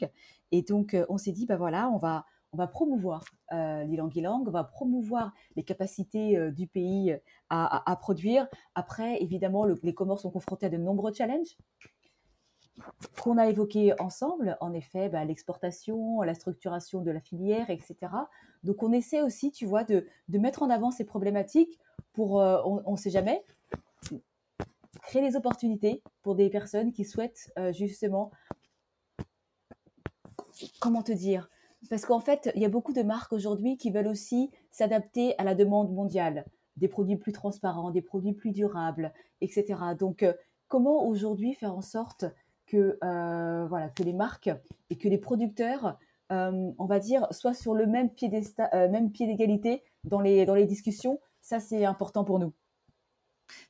[0.52, 4.50] Et donc, on s'est dit, bah voilà, on va, on va promouvoir euh, l'ilang-ilang, on
[4.50, 7.18] va promouvoir les capacités euh, du pays
[7.50, 8.48] à, produire.
[8.74, 11.56] Après, évidemment, les Comores sont confrontés à de nombreux challenges
[13.22, 17.96] qu'on a évoqués ensemble, en effet, bah, l'exportation, la structuration de la filière, etc.
[18.64, 21.78] Donc on essaie aussi, tu vois, de, mettre en avant ces problématiques
[22.12, 23.44] pour, euh, on ne sait jamais,
[25.02, 28.32] créer des opportunités pour des personnes qui souhaitent justement,
[30.80, 31.48] comment te dire,
[31.90, 35.44] parce qu'en fait, il y a beaucoup de marques aujourd'hui qui veulent aussi s'adapter à
[35.44, 36.44] la demande mondiale,
[36.76, 39.64] des produits plus transparents, des produits plus durables, etc.
[39.98, 40.32] Donc, euh,
[40.68, 42.24] comment aujourd'hui faire en sorte
[42.66, 44.50] que, euh, voilà, que les marques
[44.90, 45.98] et que les producteurs,
[46.32, 51.20] euh, on va dire, soient sur le même pied d'égalité dans les, dans les discussions?
[51.40, 52.52] Ça, c'est important pour nous.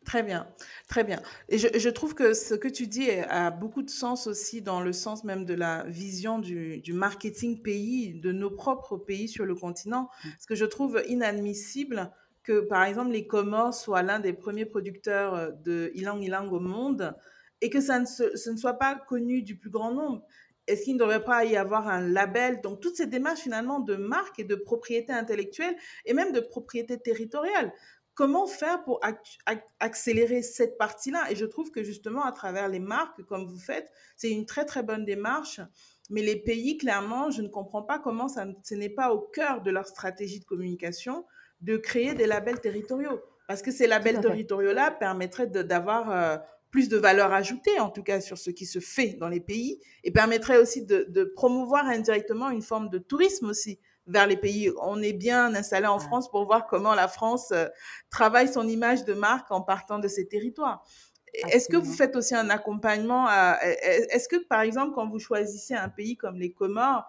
[0.05, 0.47] Très bien,
[0.89, 1.21] très bien.
[1.49, 4.93] Et je, trouve que ce que tu dis a beaucoup de sens aussi dans le
[4.93, 10.11] sens même de la vision du, marketing pays, de nos propres pays sur le continent.
[10.25, 10.29] Mm.
[10.31, 15.35] Parce que je trouve inadmissible que, par exemple, les Comores soient l'un des premiers producteurs
[15.35, 17.15] euh, de ilang ilang au monde
[17.63, 20.23] et que ça ne, ce ne soit pas connu du plus grand nombre.
[20.67, 22.61] Est-ce qu'il ne devrait pas y avoir un label?
[22.63, 26.99] Donc, toutes ces démarches finalement de marque et de propriété intellectuelle et même de propriété
[26.99, 27.73] territoriale
[28.15, 29.01] comment faire pour
[29.81, 31.31] accélérer cette partie-là?
[31.31, 34.65] Et je trouve que justement, à travers les marques, comme vous faites, c'est une très,
[34.65, 35.61] très bonne démarche.
[36.11, 39.63] Mais les pays, clairement, je ne comprends pas comment ça, ce n'est pas au cœur
[39.63, 41.25] de leur stratégie de communication
[41.61, 43.21] de créer des labels territoriaux.
[43.49, 46.37] Parce que ces labels territoriaux-là permettraient d'avoir euh,
[46.71, 49.81] plus de valeur ajoutée, en tout cas sur ce qui se fait dans les pays,
[50.03, 54.71] et permettraient aussi de, de promouvoir indirectement une forme de tourisme aussi vers les pays.
[54.81, 57.67] On est bien installé en France pour voir comment la France euh,
[58.11, 60.85] travaille son image de marque en partant de ses territoires.
[61.51, 65.89] Est-ce que vous faites aussi un accompagnement Est-ce que, par exemple, quand vous choisissez un
[65.89, 67.09] pays comme les Comores,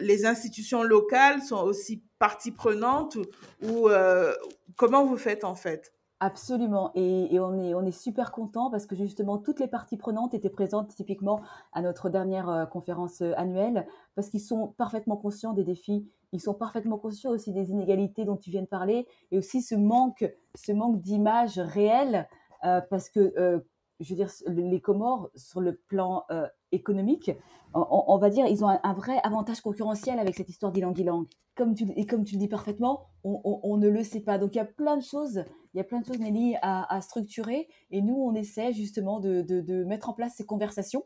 [0.00, 3.18] les institutions locales sont aussi partie prenante
[3.62, 4.34] ou, euh,
[4.76, 5.92] comment vous faites en fait?
[6.24, 6.92] Absolument.
[6.94, 11.40] Et, on, est, super content parce que justement, toutes les parties prenantes étaient présentes typiquement
[11.72, 16.08] à notre dernière euh, conférence euh, annuelle parce qu'ils sont parfaitement conscients des défis.
[16.30, 19.74] Ils sont parfaitement conscients aussi des inégalités dont tu viens de parler et aussi ce
[19.74, 22.28] manque, ce manque d'images réelles
[22.64, 23.64] euh, parce que,
[24.02, 26.24] je veux dire, les Comores, sur le plan
[26.72, 27.30] économique,
[27.74, 31.26] on, va dire, ils ont un, vrai avantage concurrentiel avec cette histoire d'ilang-ilang.
[31.54, 34.38] Comme tu, et comme tu le dis parfaitement, on, ne le sait pas.
[34.38, 37.00] Donc il y a plein de choses, il y a plein de choses, Nelly, à,
[37.00, 37.68] structurer.
[37.90, 41.04] Et nous, on essaie justement de, mettre en place ces conversations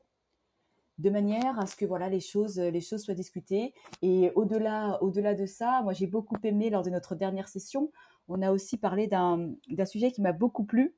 [0.99, 5.35] de manière à ce que voilà les choses les choses soient discutées et au-delà au-delà
[5.35, 7.91] de ça moi j'ai beaucoup aimé lors de notre dernière session
[8.29, 9.55] on a aussi parlé d'un
[9.85, 10.97] sujet qui m'a beaucoup plu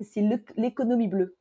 [0.00, 0.22] c'est
[0.56, 1.36] l'économie bleue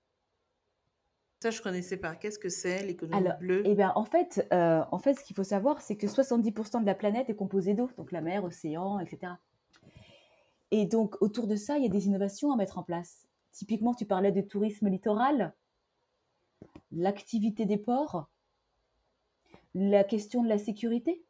[1.39, 2.15] ça, je connaissais pas.
[2.15, 3.61] Qu'est-ce que c'est l'économie bleue?
[3.63, 6.85] eh bien, en fait, euh, en fait, ce qu'il faut savoir, c'est que 70% de
[6.85, 9.33] la planète est composée d'eau, donc la mer, océan, etc.
[10.71, 13.27] Et donc, autour de ça, il y a des innovations à mettre en place.
[13.51, 15.53] Typiquement, tu parlais de tourisme littoral,
[16.91, 18.27] l'activité des ports,
[19.75, 21.23] la question de la sécurité,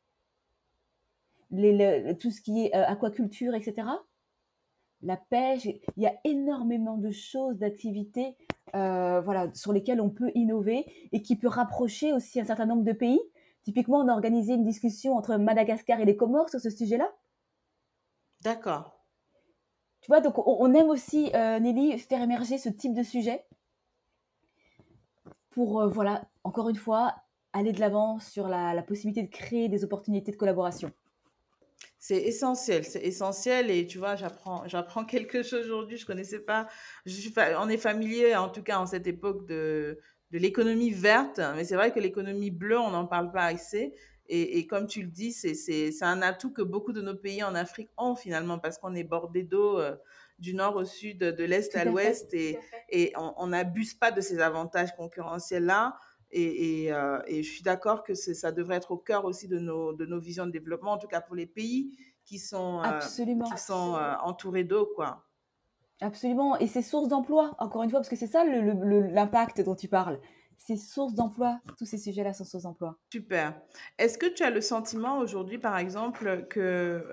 [1.52, 3.88] tout ce qui est euh, aquaculture, etc.
[5.02, 8.36] La pêche, il y a énormément de choses, d'activités
[8.76, 12.84] euh, voilà, sur lesquels on peut innover et qui peut rapprocher aussi un certain nombre
[12.84, 13.20] de pays.
[13.64, 17.12] Typiquement, on a organisé une discussion entre Madagascar et les Comores sur ce sujet-là.
[18.42, 19.06] D'accord.
[20.02, 23.46] Tu vois, donc on, aime aussi, euh, Nelly, faire émerger ce type de sujet
[25.50, 27.16] pour, euh, voilà, encore une fois,
[27.54, 30.92] aller de l'avant sur la possibilité de créer des opportunités de collaboration.
[32.00, 36.68] C'est essentiel, c'est essentiel et tu vois, j'apprends, j'apprends quelque chose aujourd'hui, je connaissais pas,
[37.06, 40.00] je suis, on est familier en tout cas en cette époque de,
[40.32, 43.94] de l'économie verte, mais c'est vrai que l'économie bleue, on n'en parle pas assez.
[44.30, 47.16] Et, et, comme tu le dis, c'est, c'est, c'est un atout que beaucoup de nos
[47.16, 49.96] pays en Afrique ont finalement parce qu'on est bordé d'eau euh,
[50.38, 54.40] du nord au sud, de l'est à, l'ouest et, et on n'abuse pas de ces
[54.40, 55.98] avantages concurrentiels-là.
[56.32, 59.94] Et, euh, et, je suis d'accord que ça devrait être au cœur aussi de nos,
[59.94, 63.58] de nos visions de développement, en tout cas pour les pays qui sont, euh, qui
[63.58, 64.90] sont euh, entourés d'eau.
[64.94, 65.24] quoi.
[66.02, 66.58] Absolument.
[66.60, 70.20] Et c'est source d'emploi, encore une fois, parce que c'est ça l'impact dont tu parles.
[70.58, 71.60] C'est source d'emploi.
[71.78, 72.98] Tous ces sujets-là sont source d'emploi.
[73.12, 73.60] Super.
[73.98, 77.06] Est-ce que tu as le sentiment aujourd'hui, par exemple, que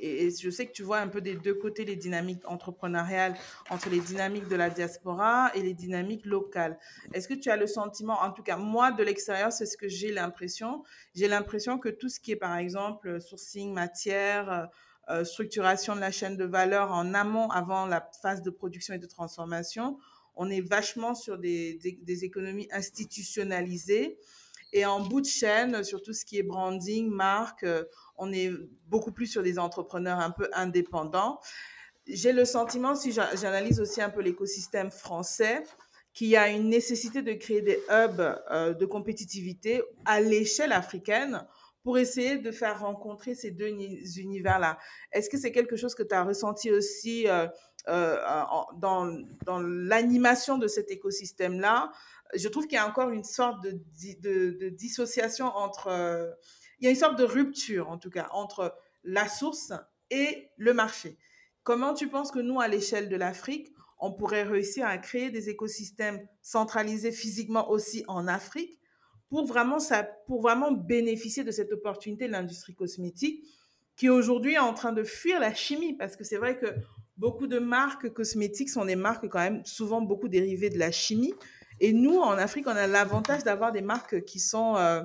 [0.00, 3.34] et, je sais que tu vois un peu des deux côtés les dynamiques entrepreneuriales
[3.70, 6.78] entre les dynamiques de la diaspora et les dynamiques locales.
[7.12, 9.88] Est-ce que tu as le sentiment, en tout cas moi de l'extérieur, c'est ce que
[9.88, 10.84] j'ai l'impression.
[11.14, 14.66] J'ai l'impression que tout ce qui est par exemple sourcing, matière, euh,
[15.10, 18.98] euh, structuration de la chaîne de valeur en amont avant la phase de production et
[18.98, 19.98] de transformation,
[20.36, 21.78] on est vachement sur des,
[22.24, 24.18] économies institutionnalisées.
[24.74, 27.84] Et en bout de chaîne, sur tout ce qui est branding, marque, euh,
[28.18, 28.50] on est
[28.86, 31.40] beaucoup plus sur des entrepreneurs un peu indépendants.
[32.06, 35.62] J'ai le sentiment, si j'analyse aussi un peu l'écosystème français,
[36.14, 41.46] qu'il y a une nécessité de créer des hubs euh, de compétitivité à l'échelle africaine
[41.84, 43.68] pour essayer de faire rencontrer ces deux
[44.18, 44.78] univers-là.
[45.12, 47.46] Est-ce que c'est quelque chose que tu as ressenti aussi euh,
[47.88, 48.16] euh,
[48.78, 49.06] dans,
[49.60, 51.92] l'animation de cet écosystème-là?
[52.34, 56.36] Je trouve qu'il y a encore une sorte de dissociation entre
[56.78, 59.72] il y a une sorte de rupture, en tout cas, entre la source
[60.10, 61.18] et le marché.
[61.62, 65.48] Comment tu penses que nous, à l'échelle de l'Afrique, on pourrait réussir à créer des
[65.48, 68.78] écosystèmes centralisés physiquement aussi en Afrique
[69.28, 69.78] pour vraiment,
[70.26, 73.44] pour vraiment bénéficier de cette opportunité de l'industrie cosmétique
[73.96, 75.94] qui aujourd'hui est en train de fuir la chimie?
[75.94, 76.66] Parce que c'est vrai que
[77.16, 81.34] beaucoup de marques cosmétiques sont des marques quand même souvent beaucoup dérivées de la chimie.
[81.80, 85.02] Et nous, en Afrique, on a l'avantage d'avoir des marques qui sont euh,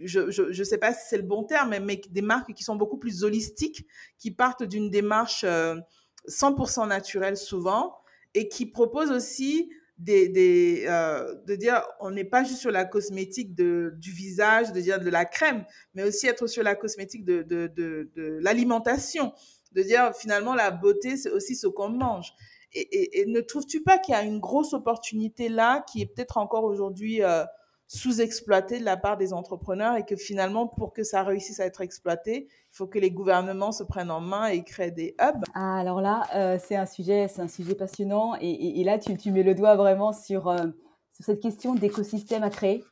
[0.00, 2.98] je ne sais pas si c'est le bon terme, mais, des marques qui sont beaucoup
[2.98, 3.86] plus holistiques,
[4.18, 7.96] qui partent d'une démarche 100% euh, naturelle souvent
[8.34, 9.70] et qui proposent aussi
[10.08, 15.10] euh, de dire on n'est pas juste sur la cosmétique du visage, de dire de
[15.10, 19.32] la crème, mais aussi être sur la cosmétique de, l'alimentation,
[19.72, 22.32] de dire finalement la beauté c'est aussi ce qu'on mange.
[22.72, 26.64] Et ne trouves-tu pas qu'il y a une grosse opportunité là qui est peut-être encore
[26.64, 27.44] aujourd'hui euh,
[27.92, 31.80] sous-exploité de la part des entrepreneurs et que finalement, pour que ça réussisse à être
[31.80, 35.42] exploité, il faut que les gouvernements se prennent en main et créent des hubs.
[35.54, 39.16] Ah, alors là, euh, c'est un sujet, c'est un sujet passionnant et, et, là, tu,
[39.16, 40.68] tu, mets le doigt vraiment sur, euh,
[41.14, 42.84] sur cette question d'écosystème à créer.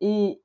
[0.00, 0.40] Et,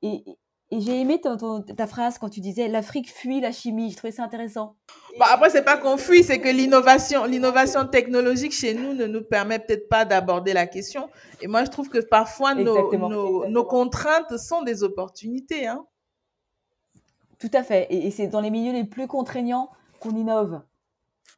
[0.80, 3.90] j'ai aimé ta phrase quand tu disais l'Afrique fuit la chimie.
[3.90, 4.76] Je trouvais ça intéressant.
[5.18, 9.22] Bah après, c'est pas qu'on fuit, c'est que l'innovation, l'innovation technologique chez nous ne nous
[9.22, 11.08] permet peut-être pas d'aborder la question.
[11.40, 15.66] Et moi, je trouve que parfois nos, nos, contraintes sont des opportunités.
[15.66, 15.84] Hein.
[17.38, 17.86] Tout à fait.
[17.90, 20.62] Et, c'est dans les milieux les plus contraignants qu'on innove.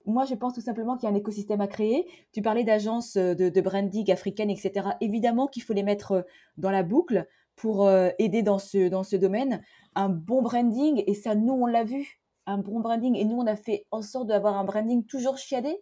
[0.06, 2.06] moi, je pense tout simplement qu'il y a un écosystème à créer.
[2.32, 4.90] Tu parlais d'agences euh, de, branding africaines, etc.
[5.00, 6.22] Évidemment qu'il faut les mettre euh,
[6.58, 9.62] dans la boucle pour euh, aider dans ce, dans ce domaine.
[9.94, 13.46] Un bon branding, et ça, nous, on l'a vu, un bon branding, et nous, on
[13.46, 15.76] a fait en sorte d'avoir un branding toujours chiadé,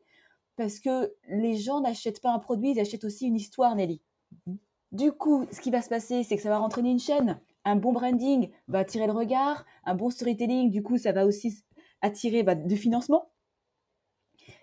[0.56, 4.00] parce que les gens n'achètent pas un produit, ils achètent aussi une histoire, Nelly.
[4.92, 7.40] Du coup, ce qui va se passer, c'est que ça va entraîner une chaîne.
[7.64, 11.64] Un bon branding va attirer le regard, un bon storytelling, du coup, ça va aussi
[12.00, 13.30] attirer bah, du financement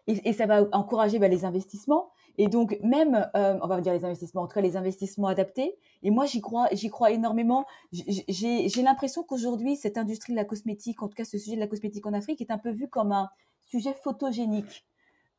[0.08, 2.12] et, ça va encourager bah, les investissements.
[2.38, 5.78] Et donc, même, euh, on va dire les investissements, en tout cas les investissements adaptés.
[6.04, 7.66] Et moi, j'y crois, j'y crois énormément.
[7.92, 11.68] J'ai l'impression qu'aujourd'hui, cette industrie de la cosmétique, en tout cas ce sujet de la
[11.68, 13.30] cosmétique en Afrique, est un peu vu comme un
[13.66, 14.86] sujet photogénique,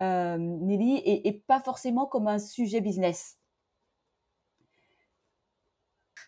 [0.02, 3.38] euh, Nelly, et, et, pas forcément comme un sujet business.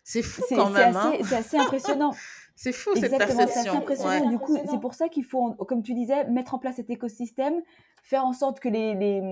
[0.05, 0.94] C'est fou quand même.
[0.96, 1.14] Hein.
[1.24, 2.12] C'est assez, impressionnant.
[2.57, 3.46] c'est fou cette perception.
[3.48, 4.29] C'est impressionnant.
[4.29, 7.62] Du coup, c'est pour ça qu'il faut, comme tu disais, mettre en place cet écosystème,
[8.03, 9.22] faire en sorte que les, les,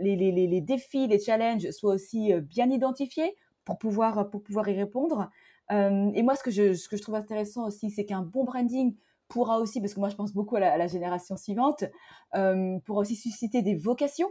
[0.00, 5.30] les, défis, les challenges soient aussi euh, bien identifiés pour pouvoir, pour pouvoir y répondre.
[5.70, 8.44] Euh, et moi, ce que, je, ce que je trouve intéressant aussi, c'est qu'un bon
[8.44, 8.94] branding
[9.28, 11.84] pourra aussi, parce que moi je pense beaucoup à la, génération suivante,
[12.34, 14.30] euh, pourra aussi susciter des vocations.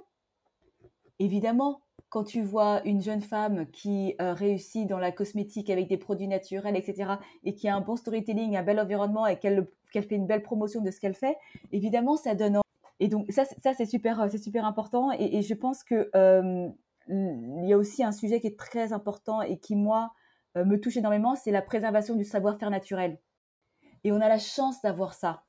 [1.20, 5.98] Évidemment, quand tu vois une jeune femme qui euh, réussit dans la cosmétique avec des
[5.98, 10.16] produits naturels, etc., et qui a un bon storytelling, un bel environnement et qu'elle fait
[10.16, 11.38] une belle promotion de ce qu'elle fait,
[11.72, 12.60] évidemment, ça donne.
[13.00, 15.12] Et donc, ça, ça c'est super, super important.
[15.12, 16.68] Et, je pense que euh,
[17.10, 20.12] il y a aussi un sujet qui est très important et qui, moi,
[20.58, 23.20] euh, me touche énormément, c'est la préservation du savoir-faire naturel.
[24.04, 25.44] Et on a la chance d'avoir ça.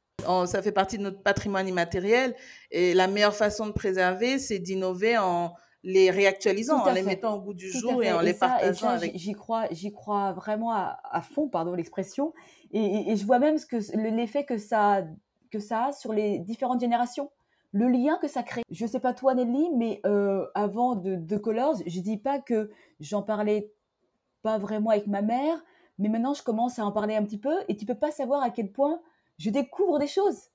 [0.46, 2.34] ça fait partie de notre patrimoine immatériel.
[2.70, 7.40] Et la meilleure façon de préserver, c'est d'innover en les réactualisant, en les mettant au
[7.40, 9.16] goût du jour et en les partageant avec.
[9.16, 12.34] J'y crois, j'y crois vraiment à, fond, pardon l'expression.
[12.72, 15.04] Et, je vois même ce que l'effet que ça,
[15.50, 17.30] que ça a sur les différentes générations.
[17.72, 18.62] Le lien que ça crée.
[18.70, 22.70] Je sais pas toi Nelly, mais euh, avant de, de Colors, je dis pas que
[23.00, 23.72] j'en parlais
[24.42, 25.62] pas vraiment avec ma mère,
[25.98, 28.42] mais maintenant je commence à en parler un petit peu et tu peux pas savoir
[28.42, 29.00] à quel point
[29.38, 30.50] je découvre des choses.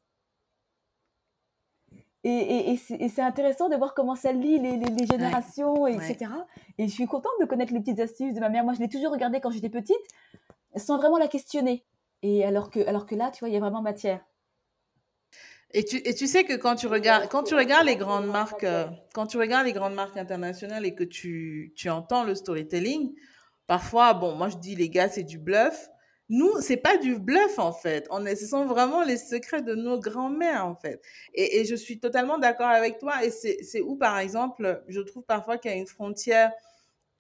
[2.25, 6.31] Et, c'est intéressant de voir comment ça lie les, générations, etc.
[6.77, 8.63] Et je suis contente de connaître les petites astuces de ma mère.
[8.63, 9.97] Moi, je l'ai toujours regardée quand j'étais petite,
[10.77, 11.83] sans vraiment la questionner.
[12.21, 14.23] Et alors que, alors que là, tu vois, il y a vraiment matière.
[15.73, 18.63] Et tu, et tu sais que quand tu regardes, quand tu regardes les grandes marques,
[18.63, 23.15] euh, quand tu regardes les grandes marques internationales et que tu, tu entends le storytelling,
[23.65, 25.89] parfois, bon, moi je dis les gars, c'est du bluff,
[26.29, 28.07] nous, c'est pas du bluff en fait.
[28.09, 31.01] On est, ce sont vraiment les secrets de nos grands-mères en fait.
[31.33, 33.23] Et, je suis totalement d'accord avec toi.
[33.25, 36.51] Et c'est où, par exemple, je trouve parfois qu'il y a une frontière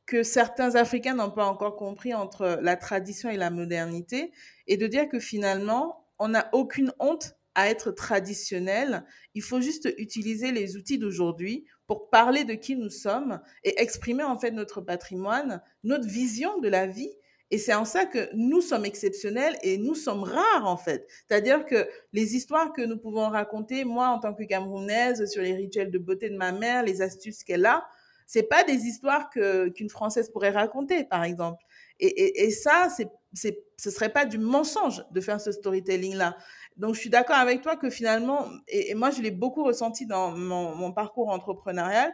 [0.05, 4.31] que certains Africains n'ont pas encore compris entre la tradition et la modernité,
[4.67, 9.05] et de dire que finalement, on n'a aucune honte à être traditionnel.
[9.35, 14.23] Il faut juste utiliser les outils d'aujourd'hui pour parler de qui nous sommes et exprimer
[14.23, 17.13] en fait notre patrimoine, notre vision de la vie
[17.53, 21.07] et c'est en ça que nous sommes exceptionnels et nous sommes rares, en fait.
[21.27, 25.53] C'est-à-dire que les histoires que nous pouvons raconter, moi, en tant que Camerounaise, sur les
[25.53, 27.85] rituels de beauté de ma mère, les astuces qu'elle a,
[28.25, 31.61] c'est pas des histoires que, qu'une Française pourrait raconter, par exemple.
[31.99, 36.35] Et, et, et ça, c'est, c'est, ce serait pas du mensonge de faire ce storytelling-là.
[36.77, 40.31] Donc, je suis d'accord avec toi que finalement, et, moi, je l'ai beaucoup ressenti dans
[40.31, 42.13] mon, mon parcours entrepreneurial,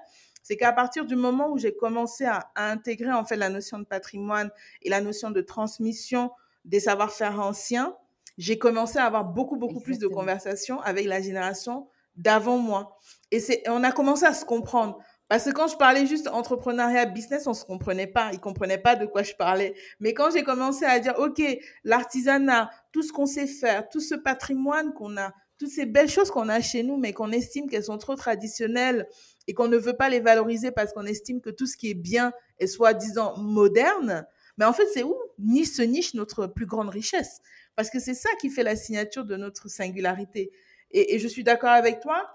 [0.49, 3.83] c'est qu'à partir du moment où j'ai commencé à, intégrer en fait la notion de
[3.83, 4.49] patrimoine
[4.81, 6.31] et la notion de transmission
[6.65, 7.95] des savoir-faire anciens,
[8.37, 12.97] j'ai commencé à avoir beaucoup beaucoup plus de conversations avec la génération d'avant moi.
[13.31, 14.97] Et c'est on a commencé à se comprendre.
[15.29, 18.31] Parce que quand je parlais juste entrepreneuriat, business, on se comprenait pas.
[18.33, 19.75] Ils comprenaient pas de quoi je parlais.
[19.99, 21.41] Mais quand j'ai commencé à dire, OK,
[21.83, 26.31] l'artisanat, tout ce qu'on sait faire, tout ce patrimoine qu'on a, toutes ces belles choses
[26.31, 29.07] qu'on a chez nous, mais qu'on estime qu'elles sont trop traditionnelles
[29.47, 31.95] et qu'on ne veut pas les valoriser parce qu'on estime que tout ce qui est
[31.95, 34.25] bien est soi-disant moderne,
[34.59, 35.15] mais en fait, c'est où?
[35.39, 37.39] Ni se niche notre plus grande richesse.
[37.75, 40.51] Parce que c'est ça qui fait la signature de notre singularité.
[40.91, 42.29] Et, je suis d'accord avec toi,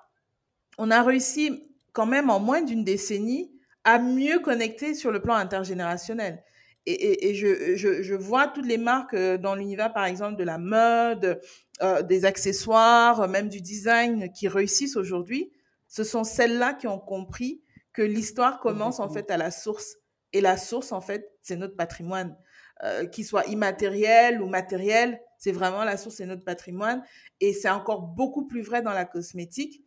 [0.78, 3.50] on a réussi quand même en moins d'une décennie
[3.84, 6.44] à mieux connecter sur le plan intergénérationnel.
[6.86, 10.44] Et, et, je, je, je, vois toutes les marques euh, dans l'univers, par exemple, de
[10.44, 11.40] la mode,
[11.82, 15.50] euh, des accessoires, même du design qui réussissent aujourd'hui
[15.94, 17.62] ce sont celles-là qui ont compris
[17.92, 19.94] que l'histoire commence en fait à la source.
[20.32, 22.36] Et la source, en fait, c'est notre patrimoine.
[22.82, 27.04] Euh, qu'il soit immatériel ou matériel, c'est vraiment la source, c'est notre patrimoine.
[27.40, 29.83] Et c'est encore beaucoup plus vrai dans la cosmétique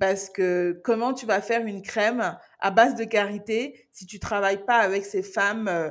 [0.00, 4.64] parce que comment tu vas faire une crème à base de karité si tu travailles
[4.64, 5.90] pas avec ces femmes euh,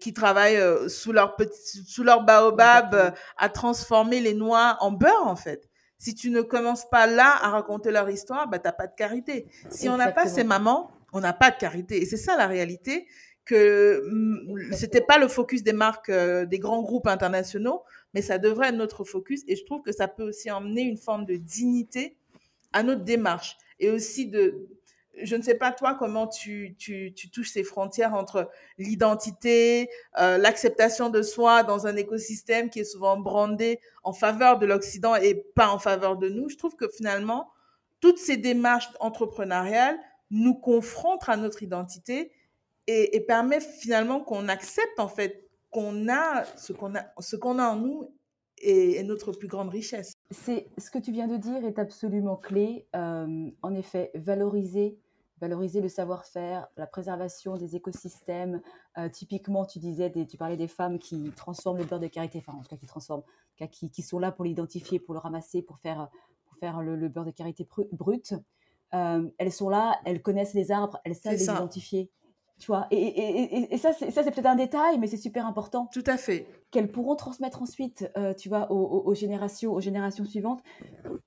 [0.00, 5.26] qui travaillent euh, sous leur petit, sous leur baobab à transformer les noix en beurre
[5.26, 5.68] en fait?
[5.98, 8.94] Si tu ne commences pas là à raconter leur histoire, bah, tu n'as pas de
[8.94, 9.48] carité.
[9.68, 12.00] Si on n'a pas ces mamans, on n'a pas de carité.
[12.00, 13.08] Et c'est ça la réalité
[13.44, 17.82] que mm, c'était pas le focus des marques, euh, des grands groupes internationaux,
[18.14, 19.42] mais ça devrait être notre focus.
[19.48, 22.16] Et je trouve que ça peut aussi emmener une forme de dignité
[22.72, 24.68] à notre démarche et aussi de,
[25.22, 29.88] je ne sais pas toi comment tu, tu, tu touches ces frontières entre l'identité,
[30.18, 35.14] euh, l'acceptation de soi dans un écosystème qui est souvent brandé en faveur de l'Occident
[35.16, 36.48] et pas en faveur de nous.
[36.48, 37.50] Je trouve que finalement,
[38.00, 39.98] toutes ces démarches entrepreneuriales
[40.30, 42.32] nous confrontent à notre identité
[42.86, 47.68] et, permet finalement qu'on accepte en fait qu'on a ce qu'on a, ce qu'on a
[47.68, 48.14] en nous
[48.62, 50.14] est, notre plus grande richesse.
[50.30, 52.86] C'est ce que tu viens de dire est absolument clé.
[52.94, 54.98] Euh, en effet, valoriser
[55.40, 58.60] valoriser le savoir-faire, la préservation des écosystèmes.
[58.96, 62.58] Euh, typiquement, tu disais, tu parlais des femmes qui transforment le beurre de karité, enfin
[62.58, 63.22] en tout cas qui transforment,
[63.70, 66.08] qui, qui sont là pour l'identifier, pour le ramasser, pour faire,
[66.44, 68.34] pour faire le, beurre de karité brut.
[68.94, 72.10] Euh, elles sont là, elles connaissent les arbres, elles savent les identifier.
[72.58, 75.46] Tu vois, et, et, et, ça, c'est, ça, c'est peut-être un détail, mais c'est super
[75.46, 75.88] important.
[75.92, 76.46] Tout à fait.
[76.72, 80.60] Qu'elles pourront transmettre ensuite, euh, tu vois, aux, générations, aux générations suivantes.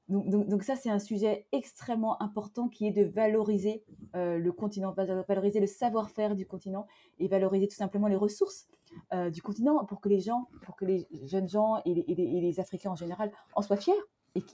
[0.09, 3.83] Donc, donc, donc, ça, c'est un sujet extrêmement important qui est de valoriser
[4.15, 6.85] euh, le continent, valoriser le savoir-faire du continent
[7.19, 8.67] et valoriser tout simplement les ressources
[9.13, 12.41] euh, du continent pour que les gens, pour que les jeunes gens et les, les,
[12.41, 13.93] les Africains en général en soient fiers.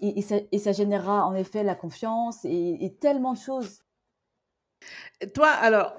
[0.01, 3.83] Et, ça, et ça générera en effet la confiance et, tellement de choses.
[5.35, 5.93] Toi, alors,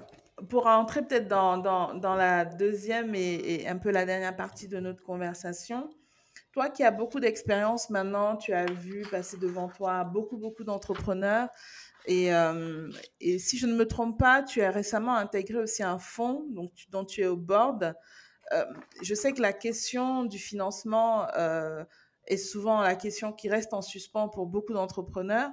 [0.49, 4.79] pour entrer peut-être dans, dans, dans, la deuxième et, un peu la dernière partie de
[4.79, 5.91] notre conversation,
[6.53, 11.49] toi qui as beaucoup d'expérience maintenant, tu as vu passer devant toi beaucoup, beaucoup d'entrepreneurs.
[12.07, 15.99] Et, euh, et, si je ne me trompe pas, tu as récemment intégré aussi un
[15.99, 17.95] fonds donc, dont tu es au board.
[18.53, 18.65] Euh,
[19.03, 21.85] je sais que la question du financement euh,
[22.27, 25.51] est souvent la question qui reste en suspens pour beaucoup d'entrepreneurs.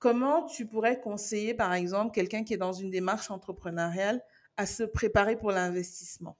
[0.00, 4.22] Comment tu pourrais conseiller, par exemple, quelqu'un qui est dans une démarche entrepreneuriale
[4.56, 6.38] à se préparer pour l'investissement?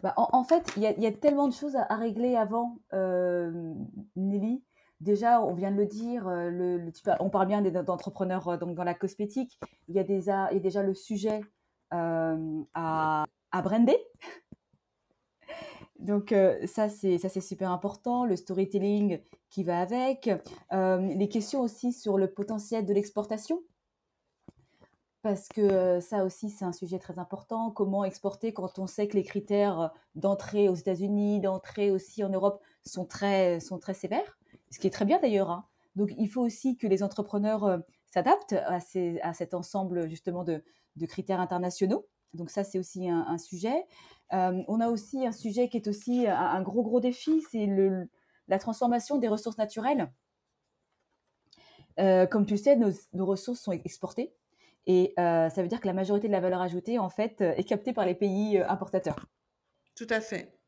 [0.00, 3.74] Bah, en, fait, il y, a tellement de choses à, régler avant, euh,
[4.14, 4.62] Nelly.
[5.00, 6.78] Déjà, on vient de le dire, euh,
[7.18, 9.58] on parle bien d'entrepreneurs euh, donc dans la cosmétique.
[9.88, 11.40] Il y a déjà le sujet
[11.90, 13.98] à, à brander.
[16.00, 19.20] Donc euh, ça c'est super important, le storytelling
[19.50, 20.30] qui va avec,
[20.72, 23.62] euh, les questions aussi sur le potentiel de l'exportation,
[25.20, 27.70] parce que euh, ça aussi c'est un sujet très important.
[27.70, 32.62] Comment exporter quand on sait que les critères d'entrée aux États-Unis, d'entrée aussi en Europe
[32.86, 34.38] sont très sont très sévères,
[34.70, 35.50] ce qui est très bien d'ailleurs.
[35.50, 35.66] Hein.
[35.96, 38.78] Donc il faut aussi que les entrepreneurs s'adaptent à,
[39.22, 40.64] à cet ensemble justement de,
[40.96, 42.06] de critères internationaux.
[42.32, 43.84] Donc ça c'est aussi un sujet.
[44.32, 47.68] Euh, on a aussi un sujet qui est aussi un, gros, gros défi, c'est
[48.48, 50.10] la transformation des ressources naturelles.
[51.98, 54.32] Euh, comme tu sais, nos, ressources sont exportées
[54.86, 57.64] et euh, ça veut dire que la majorité de la valeur ajoutée, en fait, est
[57.64, 59.26] captée par les pays importateurs.
[59.96, 60.59] Tout à fait.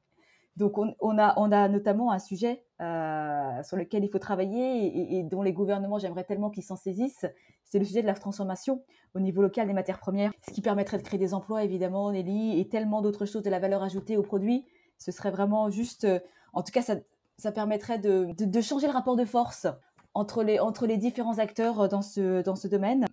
[0.56, 5.98] Donc, on, a, notamment un sujet sur lequel il faut travailler et, dont les gouvernements,
[5.98, 7.26] j'aimerais tellement qu'ils s'en saisissent,
[7.64, 8.82] c'est le sujet de la transformation
[9.14, 12.58] au niveau local des matières premières, ce qui permettrait de créer des emplois, évidemment, Nelly,
[12.58, 14.66] et tellement d'autres choses, de la valeur ajoutée aux produits.
[14.98, 16.20] Ce serait vraiment juste, euh,
[16.52, 19.66] en tout cas, ça, permettrait de, changer le rapport de force
[20.14, 23.06] entre les, différents acteurs ce, dans ce domaine.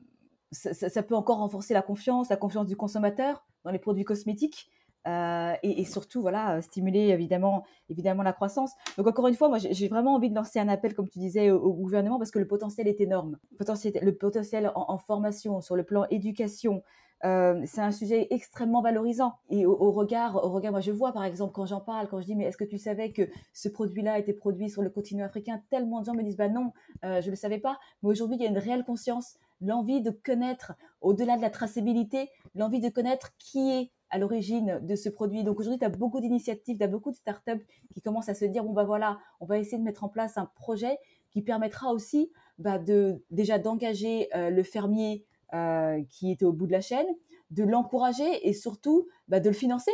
[0.52, 4.70] ça, peut encore renforcer la confiance, la confiance du consommateur dans les produits cosmétiques.
[5.08, 8.74] Euh, et, surtout voilà euh, stimuler évidemment évidemment la croissance.
[8.98, 11.52] Donc encore une fois moi j'ai vraiment envie de lancer un appel comme tu disais
[11.52, 13.38] au, gouvernement parce que le potentiel est énorme.
[13.52, 16.84] Le potentiel, en, formation sur le plan éducation
[17.26, 19.34] euh, c'est un sujet extrêmement valorisant.
[19.50, 22.26] Et au, regard au regard moi je vois par exemple quand j'en parle quand je
[22.26, 23.24] dis mais est-ce que tu savais que
[23.54, 25.62] ce produit là a été produit sur le continent africain?
[25.70, 26.74] Tellement de gens me disent bah non
[27.04, 27.80] je ne le savais pas.
[28.04, 32.30] Mais aujourd'hui il y a une réelle conscience l'envie de connaître au-delà de la traçabilité
[32.56, 35.44] l'envie de connaître qui est à l'origine de ce produit.
[35.44, 38.46] Donc aujourd'hui, tu as beaucoup d'initiatives, tu as beaucoup de startups qui commencent à se
[38.46, 40.98] dire, bon bah voilà, on va essayer de mettre en place un projet
[41.32, 46.68] qui permettra aussi bah, de déjà d'engager euh, le fermier euh, qui était au bout
[46.68, 47.08] de la chaîne,
[47.52, 49.92] de l'encourager et surtout bah, de le financer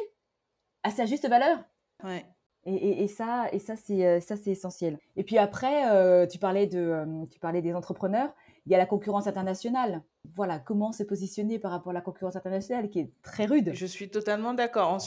[0.84, 1.63] à sa juste valeur.
[2.03, 2.26] Ouais.
[2.68, 4.97] Et, et, ça, et ça c'est euh, ça c'est essentiel.
[5.16, 8.34] Et puis après, tu parlais de, tu parlais des entrepreneurs
[8.66, 10.03] il y a la concurrence internationale.
[10.36, 13.72] Voilà, comment se positionner par rapport à la concurrence internationale qui est très rude.
[13.74, 14.89] Je suis totalement d'accord.
[14.89, 14.97] En,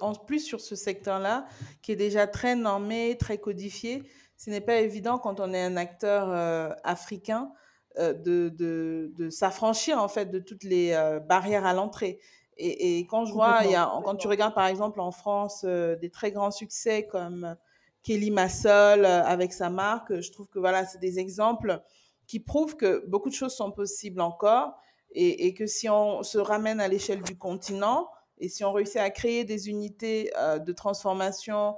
[0.00, 1.46] en, plus, sur ce secteur-là,
[1.82, 4.02] qui est déjà très normé, très codifié,
[4.36, 7.52] ce n'est pas évident quand on est un acteur euh, africain
[7.98, 12.20] euh, de, de, de s'affranchir en fait de toutes les euh, barrières à l'entrée.
[12.58, 15.62] Et, et, quand je vois, il y a, quand tu regardes par exemple en France
[15.64, 17.54] des très grands succès comme
[18.02, 20.20] Kelly Massol avec sa marque.
[20.20, 21.82] Je trouve que voilà, c'est des exemples
[22.26, 24.74] qui prouvent que beaucoup de choses sont possibles encore
[25.12, 29.08] et, que si on se ramène à l'échelle du continent et si on réussit à
[29.08, 31.76] créer des unités de transformation,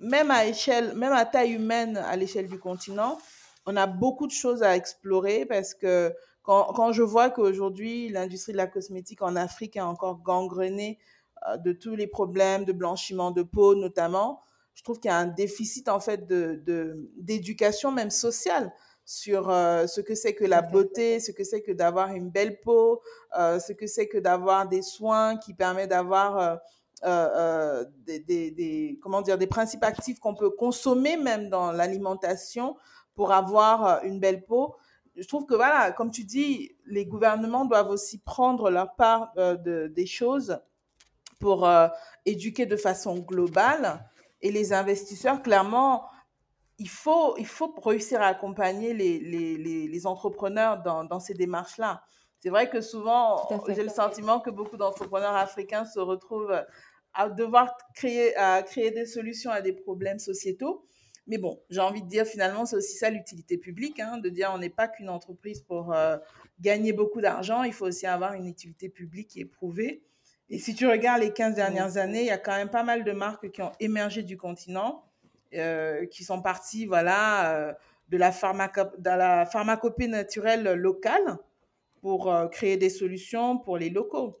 [0.00, 3.18] même à échelle, même à taille humaine à l'échelle du continent,
[3.66, 6.12] on a beaucoup de choses à explorer parce que
[6.42, 11.00] quand, je vois qu'aujourd'hui, l'industrie de la cosmétique en Afrique est encore gangrenée
[11.48, 14.42] euh, de tous les problèmes de blanchiment de peau notamment,
[14.74, 18.72] je trouve qu'il y a un déficit en fait d'éducation même sociale
[19.06, 22.60] sur euh, ce que c'est que la beauté, ce que c'est que d'avoir une belle
[22.60, 23.00] peau,
[23.38, 26.58] euh, ce que c'est que d'avoir des soins qui permettent d'avoir
[27.04, 32.76] des, des, des, comment dire, des principes actifs qu'on peut consommer même dans l'alimentation
[33.14, 34.74] pour avoir une belle peau.
[35.14, 39.86] Je trouve que, voilà, comme tu dis, les gouvernements doivent aussi prendre leur part de,
[39.86, 40.58] des choses
[41.38, 41.68] pour
[42.24, 44.04] éduquer de façon globale.
[44.40, 46.06] Et les investisseurs, clairement,
[46.78, 49.56] il faut, il faut réussir à accompagner les, les,
[49.88, 52.02] les, entrepreneurs dans, dans ces démarches-là.
[52.40, 56.64] C'est vrai que souvent, j'ai le sentiment que beaucoup d'entrepreneurs africains se retrouvent
[57.14, 60.84] à devoir créer, à créer des solutions à des problèmes sociétaux.
[61.26, 64.50] Mais bon, j'ai envie de dire, finalement, c'est aussi ça l'utilité publique, hein, de dire
[64.54, 66.18] on n'est pas qu'une entreprise pour euh,
[66.60, 70.04] gagner beaucoup d'argent, il faut aussi avoir une utilité publique qui est prouvée.
[70.48, 73.02] Et si tu regardes les 15 dernières années, il y a quand même pas mal
[73.02, 75.04] de marques qui ont émergé du continent,
[75.54, 77.72] euh, qui sont parties voilà, euh,
[78.08, 81.38] de, la de la pharmacopée naturelle locale
[82.00, 84.38] pour créer des solutions pour les locaux.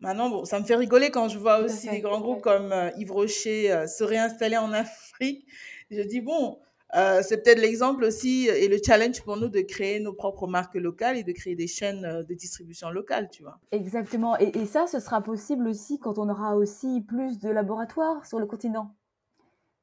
[0.00, 3.10] Maintenant, bon, ça me fait rigoler quand je vois aussi des grands groupes comme Yves
[3.10, 5.48] Rocher se réinstaller en Afrique
[5.90, 6.58] je dis, bon,
[6.96, 10.74] euh, c'est peut-être l'exemple aussi et le challenge pour nous de créer nos propres marques
[10.74, 13.58] locales et de créer des chaînes euh, de distribution locales, tu vois.
[13.72, 14.38] Exactement.
[14.38, 18.46] Et, ça, ce sera possible aussi quand on aura aussi plus de laboratoires sur le
[18.46, 18.94] continent.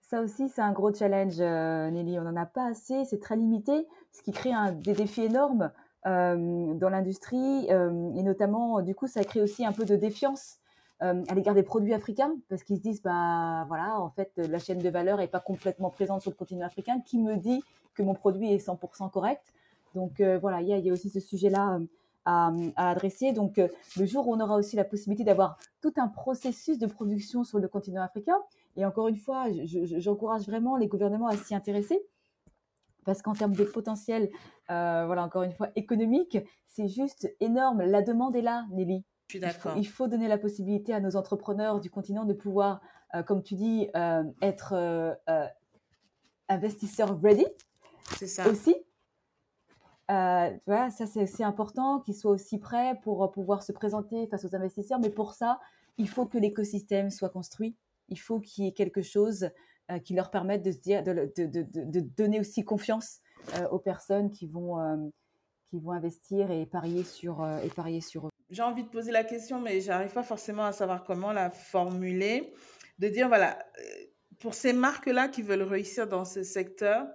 [0.08, 2.20] Ça aussi, c'est un gros challenge, euh, Nelly.
[2.20, 5.72] On n'en a pas assez, c'est très limité, ce qui crée des défis énormes
[6.06, 7.66] dans l'industrie.
[7.68, 10.60] et notamment, du coup, ça crée aussi un peu de défiance
[11.04, 14.60] euh, à l'égard des produits africains parce qu'ils se disent bah voilà en fait la
[14.60, 17.62] chaîne de valeur est pas complètement présente sur le continent africain qui me dit
[17.96, 19.54] que mon produit est 100% correct?
[19.94, 21.86] Donc euh, voilà il y a, y a, aussi ce sujet là euh,
[22.24, 26.08] à, à, adresser donc le jour où on aura aussi la possibilité d'avoir tout un
[26.08, 28.38] processus de production sur le continent africain
[28.76, 29.46] et encore une fois
[29.98, 32.00] j'encourage vraiment les gouvernements à s'y intéresser
[33.06, 34.32] parce qu'en termes de potentiel,
[34.68, 37.84] voilà, encore une fois, économique, c'est juste énorme.
[37.84, 39.06] La demande est là, Nelly.
[39.34, 42.82] Il faut, donner la possibilité à nos entrepreneurs du continent de pouvoir,
[43.16, 45.14] euh, comme tu dis, euh, être euh,
[46.48, 47.46] investisseurs ready.
[48.18, 48.48] C'est ça.
[48.48, 48.76] Aussi.
[50.08, 55.00] Voilà, ça c'est important qu'ils soient aussi prêts pour pouvoir se présenter face aux investisseurs.
[55.00, 55.60] Mais pour ça,
[55.98, 57.76] il faut que l'écosystème soit construit.
[58.10, 59.50] Il faut qu'il y ait quelque chose
[60.04, 63.20] qui leur permette de se dire, de, de, de, donner aussi confiance
[63.70, 65.12] aux personnes qui vont,
[65.66, 69.24] qui vont investir et parier sur, et parier sur eux j'ai envie de poser la
[69.24, 72.54] question, mais j'arrive pas forcément à savoir comment la formuler.
[73.00, 73.84] De dire, voilà, euh,
[74.40, 77.06] pour ces marques-là qui veulent réussir dans ce secteur,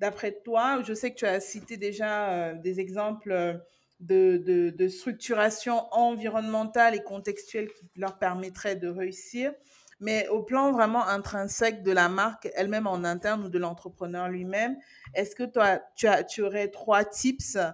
[0.00, 3.54] d'après toi, je sais que tu as cité déjà euh, des exemples euh,
[4.00, 9.52] de, de, de, structuration environnementale et contextuelle qui leur permettraient de réussir,
[10.00, 14.76] mais au plan vraiment intrinsèque de la marque elle-même en interne ou de l'entrepreneur lui-même,
[15.14, 17.66] est-ce que toi, tu, as, tu aurais trois tips euh,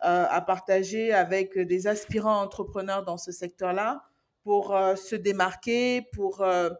[0.00, 4.02] à partager avec des aspirants entrepreneurs dans ce secteur-là
[4.44, 6.70] pour euh, se démarquer, pour euh,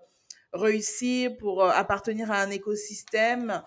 [0.53, 3.63] réussir, pour appartenir à un écosystème,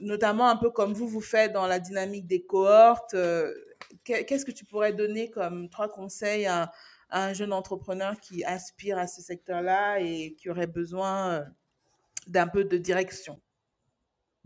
[0.00, 3.16] notamment un peu comme vous, vous faites dans la dynamique des cohortes.
[4.04, 6.70] Qu'est-ce que tu pourrais donner comme trois conseils à,
[7.10, 11.44] un jeune entrepreneur qui aspire à ce secteur-là et qui aurait besoin
[12.26, 13.40] d'un peu de direction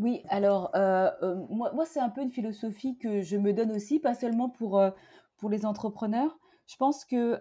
[0.00, 3.70] oui, alors, euh, euh, moi moi, c'est un peu une philosophie que je me donne
[3.70, 4.90] aussi, pas seulement pour, euh,
[5.36, 6.38] pour les entrepreneurs.
[6.66, 7.38] Je pense que,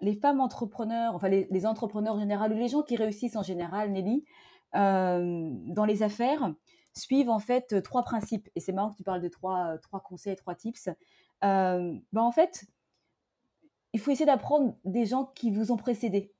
[0.00, 3.90] les femmes entrepreneurs, enfin les entrepreneurs en général ou les gens qui réussissent en général,
[3.92, 4.24] Nelly,
[4.72, 6.54] dans les affaires,
[6.94, 10.36] suivent en fait, trois principes et c'est marrant que tu parles de trois, trois conseils,
[10.36, 10.90] trois tips.
[11.42, 12.66] ben, en fait,
[13.92, 16.32] il faut essayer d'apprendre des gens qui vous ont précédé.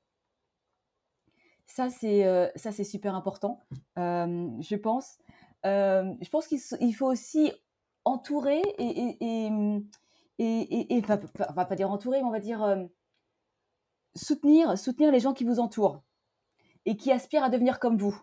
[1.67, 3.61] Ça, c'est, c'est super important,
[3.97, 5.19] je pense.
[5.65, 7.53] Euh, je pense qu'il faut aussi
[8.05, 9.47] entourer et, et,
[10.39, 12.85] et, et, on va pas dire entourer, mais on va dire euh,
[14.17, 16.03] soutenir, soutenir les gens qui vous entourent
[16.85, 18.21] et qui aspirent à devenir comme vous.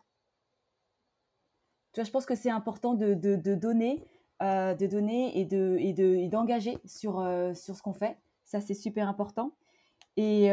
[1.93, 4.05] Tu vois, je pense que c'est important de, de, donner,
[4.41, 7.13] euh, de donner et de et de d'engager sur
[7.55, 8.17] sur ce qu'on fait.
[8.50, 9.56] Ça, c'est super important.
[10.18, 10.47] Et,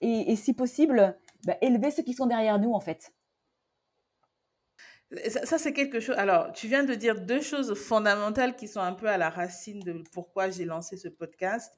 [0.00, 3.12] et, si possible, bah, élever ceux qui sont derrière nous, en fait.
[5.28, 6.16] Ça, c'est quelque chose.
[6.18, 9.78] Alors, tu viens de dire deux choses fondamentales qui sont un peu à la racine
[9.78, 11.72] de pourquoi j'ai lancé ce podcast.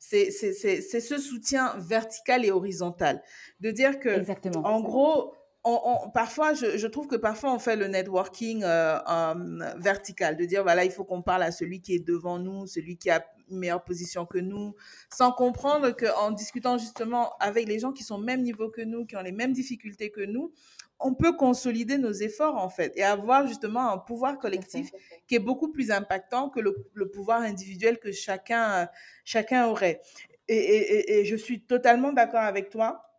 [0.00, 3.22] C'est ce soutien vertical et horizontal.
[3.60, 4.60] De dire que, Exactement.
[4.66, 5.34] en gros,
[5.64, 8.98] on, parfois, je, trouve que parfois on fait le networking euh,
[9.78, 12.98] vertical, de dire voilà, il faut qu'on parle à celui qui est devant nous, celui
[12.98, 14.74] qui a une meilleure position que nous,
[15.10, 19.06] sans comprendre qu'en discutant justement avec les gens qui sont au même niveau que nous,
[19.06, 20.52] qui ont les mêmes difficultés que nous,
[21.00, 24.90] on peut consolider nos efforts en fait et avoir justement un pouvoir collectif
[25.26, 26.74] qui est beaucoup plus impactant que le,
[27.10, 28.88] pouvoir individuel que chacun,
[29.24, 30.02] chacun aurait.
[30.48, 33.13] Et, et je suis totalement d'accord avec toi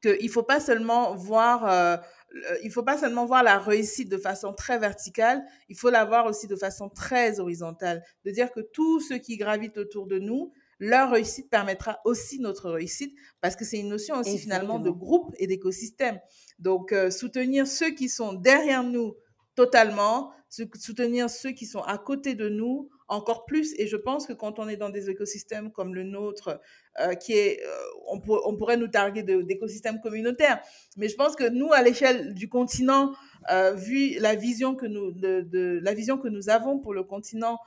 [0.00, 2.00] qu'il faut pas seulement voir
[2.32, 6.04] euh, il faut pas seulement voir la réussite de façon très verticale, il faut la
[6.04, 10.18] voir aussi de façon très horizontale, de dire que tous ceux qui gravitent autour de
[10.18, 14.90] nous, leur réussite permettra aussi notre réussite, parce que c'est une notion aussi finalement de
[14.90, 16.18] groupe et d'écosystème.
[16.58, 19.14] Donc, euh, soutenir ceux qui sont derrière nous
[19.56, 23.74] totalement, soutenir ceux qui sont à côté de nous encore plus.
[23.76, 26.60] Et je pense que quand on est dans des écosystèmes comme le nôtre,
[27.00, 30.62] euh, qui est, euh, on, pourrait nous targuer d'écosystèmes communautaires,
[30.96, 33.12] mais je pense que nous, à l'échelle du continent,
[33.50, 37.58] euh, vu la vision que nous, la vision que nous avons pour le continent,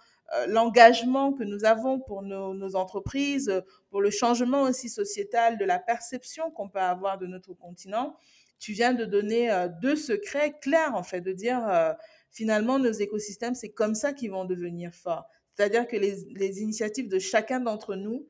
[0.47, 6.49] l'engagement que nous avons pour nos, entreprises, pour le changement aussi sociétal, de la perception
[6.49, 8.15] qu'on peut avoir de notre continent,
[8.57, 11.95] tu viens de donner deux secrets clairs, en fait, de dire
[12.33, 15.25] finalement, nos écosystèmes, c'est comme ça qu'ils vont devenir forts.
[15.53, 18.27] C'est-à-dire que les, initiatives de chacun d'entre nous,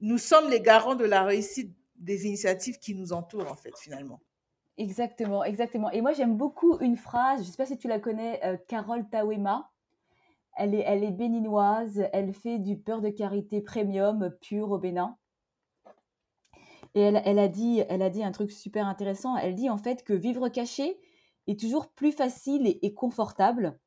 [0.00, 4.20] nous sommes les garants de la réussite des initiatives qui nous entourent, en fait, finalement.
[4.78, 5.90] Exactement, exactement.
[5.90, 8.56] Et moi, j'aime beaucoup une phrase, je ne sais pas si tu la connais, euh,
[8.66, 9.70] Carole Tawema.
[10.56, 15.16] Elle est, elle est béninoise, elle fait du beurre de karité premium pur au Bénin.
[16.94, 19.36] Et elle, elle, a dit, elle a dit un truc super intéressant.
[19.36, 20.98] Elle dit en fait que vivre caché,
[21.46, 23.78] est toujours plus facile et, confortable.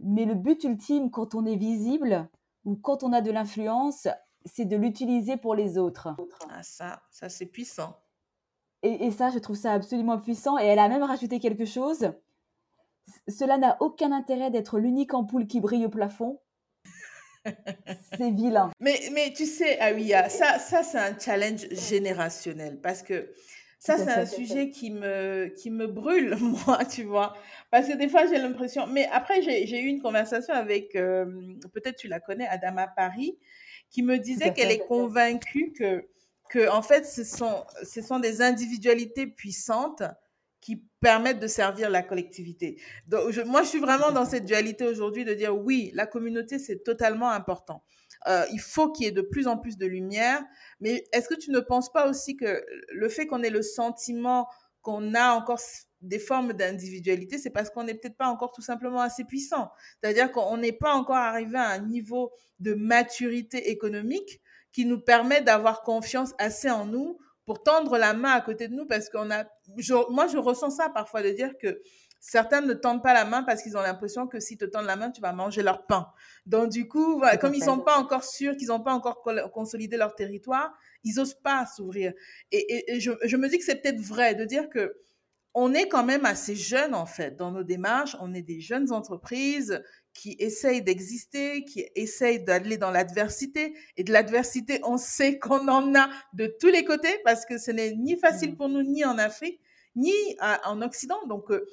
[0.00, 2.28] Mais le but ultime quand on est visible
[2.64, 4.08] ou quand on a de l'influence,
[4.44, 6.08] c'est de l'utiliser pour les autres.
[6.50, 7.96] Ah ça, ça c'est puissant.
[8.82, 10.56] Et, et, ça, je trouve ça absolument puissant.
[10.58, 12.12] Et elle a même rajouté quelque chose.
[13.26, 16.38] Cela n'a aucun intérêt d'être l'unique ampoule qui brille au plafond.
[18.16, 18.70] c'est vilain.
[18.80, 23.32] Mais, mais tu sais, Aouya, ça, ça c'est un challenge générationnel parce que
[23.78, 27.34] ça, c'est un sujet qui me, qui me brûle, moi, tu vois.
[27.70, 28.86] Parce que des fois, j'ai l'impression.
[28.88, 31.24] Mais après, j'ai eu une conversation avec, euh,
[31.72, 33.38] peut-être tu la connais, Adama Paris,
[33.90, 36.04] qui me disait qu'elle est convaincue que,
[36.50, 40.02] que, en fait, ce sont, ce sont des individualités puissantes
[40.60, 42.80] qui permettent de servir la collectivité.
[43.06, 46.82] Donc, moi, je suis vraiment dans cette dualité aujourd'hui de dire oui, la communauté, c'est
[46.82, 47.84] totalement important.
[48.26, 50.42] Euh, il faut qu'il y ait de plus en plus de lumière.
[50.80, 54.48] Mais est-ce que tu ne penses pas aussi que le fait qu'on ait le sentiment
[54.82, 55.60] qu'on a encore
[56.00, 59.70] des formes d'individualité, c'est parce qu'on n'est peut-être pas encore tout simplement assez puissant?
[60.00, 64.40] C'est-à-dire qu'on n'est pas encore arrivé à un niveau de maturité économique
[64.72, 68.74] qui nous permet d'avoir confiance assez en nous pour tendre la main à côté de
[68.74, 69.44] nous parce qu'on a,
[70.10, 71.80] moi je ressens ça parfois de dire que
[72.20, 74.96] Certains ne tendent pas la main parce qu'ils ont l'impression que si te tendent la
[74.96, 76.08] main, tu vas manger leur pain.
[76.46, 80.14] Donc, du coup, comme ils sont pas encore sûrs, qu'ils n'ont pas encore consolidé leur
[80.14, 80.72] territoire,
[81.04, 82.12] ils n'osent pas s'ouvrir.
[82.50, 84.96] Et, je, me dis que c'est peut-être vrai de dire que
[85.54, 88.16] on est quand même assez jeunes, en fait, dans nos démarches.
[88.20, 93.74] On est des jeunes entreprises qui essayent d'exister, qui essayent d'aller dans l'adversité.
[93.96, 97.70] Et de l'adversité, on sait qu'on en a de tous les côtés parce que ce
[97.70, 98.56] n'est ni facile mmh.
[98.56, 99.60] pour nous, ni en Afrique,
[99.96, 100.12] ni
[100.64, 101.26] en Occident.
[101.26, 101.66] Donc, euh,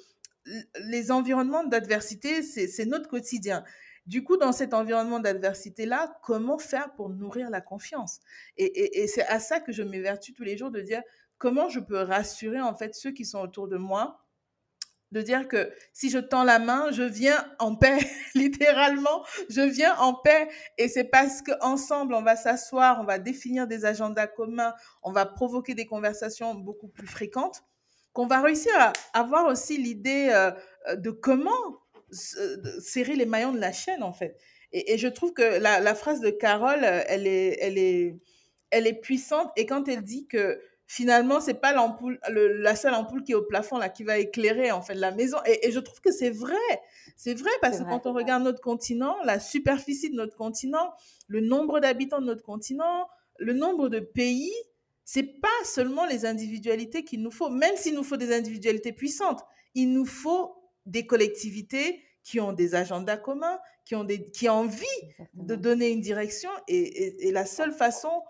[0.82, 3.64] les environnements d'adversité, c'est notre quotidien.
[4.06, 8.20] Du coup, dans cet environnement d'adversité-là, comment faire pour nourrir la confiance?
[8.58, 11.02] Et, c'est à ça que je m'évertue tous les jours de dire
[11.38, 14.22] comment je peux rassurer en fait ceux qui sont autour de moi,
[15.12, 17.98] de dire que si je tends la main, je viens en paix,
[18.36, 20.50] littéralement, je viens en paix.
[20.78, 25.26] Et c'est parce qu'ensemble, on va s'asseoir, on va définir des agendas communs, on va
[25.26, 27.64] provoquer des conversations beaucoup plus fréquentes
[28.16, 30.52] qu'on va réussir à avoir aussi l'idée euh,
[30.88, 31.52] euh, de comment
[32.12, 34.38] serrer les maillons de la chaîne, en fait.
[34.72, 38.18] Et, je trouve que la, phrase de Carole, euh, elle est, elle, est,
[38.72, 39.52] elle est puissante.
[39.58, 43.44] Et quand elle dit que finalement, c'est pas l'ampoule, la seule ampoule qui est au
[43.44, 45.38] plafond là qui va éclairer en fait la maison.
[45.46, 46.56] Et, je trouve que c'est vrai,
[47.18, 50.94] c'est vrai parce que quand on regarde notre continent, la superficie de notre continent,
[51.28, 53.08] le nombre d'habitants de notre continent,
[53.40, 54.54] le nombre de pays,
[55.06, 59.42] c'est pas seulement les individualités qu'il nous faut, même s'il nous faut des individualités puissantes,
[59.76, 60.56] il nous faut
[60.88, 64.86] des collectivités qui ont des agendas communs, qui ont, des, qui ont envie
[65.36, 66.50] de donner une direction.
[66.68, 68.24] Et, la seule façon,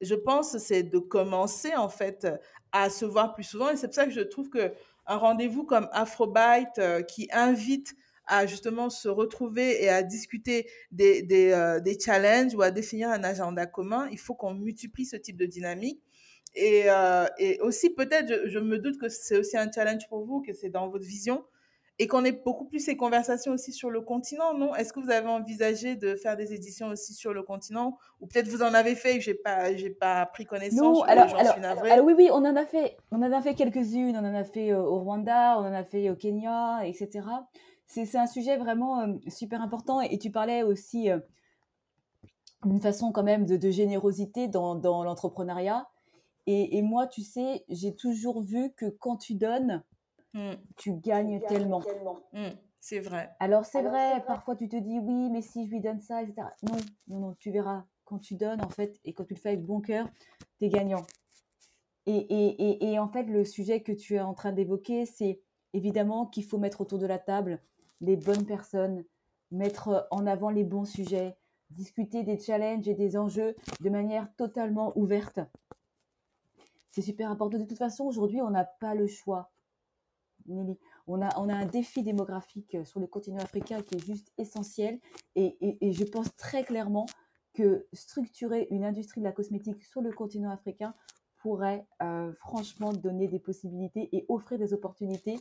[0.00, 2.26] je pense, c'est de commencer en fait
[2.72, 3.68] à se voir plus souvent.
[3.68, 4.72] Et c'est pour ça que je trouve que
[5.06, 7.94] un rendez-vous comme Afrobyte qui invite
[8.26, 13.22] à justement se retrouver et à discuter des, des, des, challenges ou à définir un
[13.22, 16.02] agenda commun, il faut qu'on multiplie ce type de dynamique.
[16.56, 16.86] Et,
[17.38, 20.52] et aussi, peut-être, je, je, me doute que c'est aussi un challenge pour vous, que
[20.52, 21.44] c'est dans votre vision,
[21.98, 24.74] et qu'on ait beaucoup plus ces conversations aussi sur le continent, non?
[24.74, 27.98] Est-ce que vous avez envisagé de faire des éditions aussi sur le continent?
[28.20, 31.32] Ou peut-être vous en avez fait et j'ai pas, j'ai pas pris connaissance Non, alors,
[31.36, 34.34] alors, alors, oui, oui, on en a fait, on en a fait quelques-unes, on en
[34.34, 37.20] a fait euh, au Rwanda, on en a fait au Kenya, etc.
[37.86, 41.18] C'est, c'est un sujet vraiment euh, super important et, tu parlais aussi euh,
[42.64, 45.86] d'une façon quand même de, de générosité dans, dans l'entrepreneuriat.
[46.46, 49.82] Et, et moi, tu sais, j'ai toujours vu que quand tu donnes,
[50.34, 50.54] Mmh.
[50.76, 51.80] Tu gagnes tellement.
[52.32, 52.48] Mmh,
[52.80, 53.30] c'est vrai.
[53.38, 56.48] Alors c'est vrai, parfois tu te dis oui, mais si je lui donne ça, etc.
[56.64, 56.76] Non,
[57.08, 57.84] non, non, tu verras.
[58.04, 60.08] Quand tu donnes, en fait, et quand tu le fais avec bon cœur,
[60.58, 61.06] tu es gagnant.
[62.04, 65.40] Et, et, et, et, en fait, le sujet que tu es en train d'évoquer, c'est
[65.72, 67.62] évidemment qu'il faut mettre autour de la table
[68.02, 69.04] les bonnes personnes,
[69.50, 71.38] mettre en avant les bons sujets,
[71.70, 75.40] discuter des challenges et des enjeux de manière totalement ouverte.
[76.94, 77.58] C'est super important.
[77.58, 79.50] De toute façon, aujourd'hui, on n'a pas le choix.
[80.46, 80.78] Nelly.
[81.08, 84.32] On a, on a un défi démographique euh, sur le continent africain qui est juste
[84.38, 85.00] essentiel.
[85.34, 87.06] Et, et, je pense très clairement
[87.52, 90.94] que structurer une industrie de la cosmétique sur le continent africain
[91.38, 95.40] pourrait euh, franchement donner des possibilités et offrir des opportunités,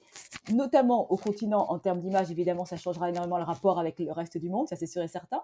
[0.52, 2.32] notamment au continent en termes d'image.
[2.32, 5.08] Évidemment, ça changera énormément le rapport avec le reste du monde, ça c'est sûr et
[5.08, 5.44] certain.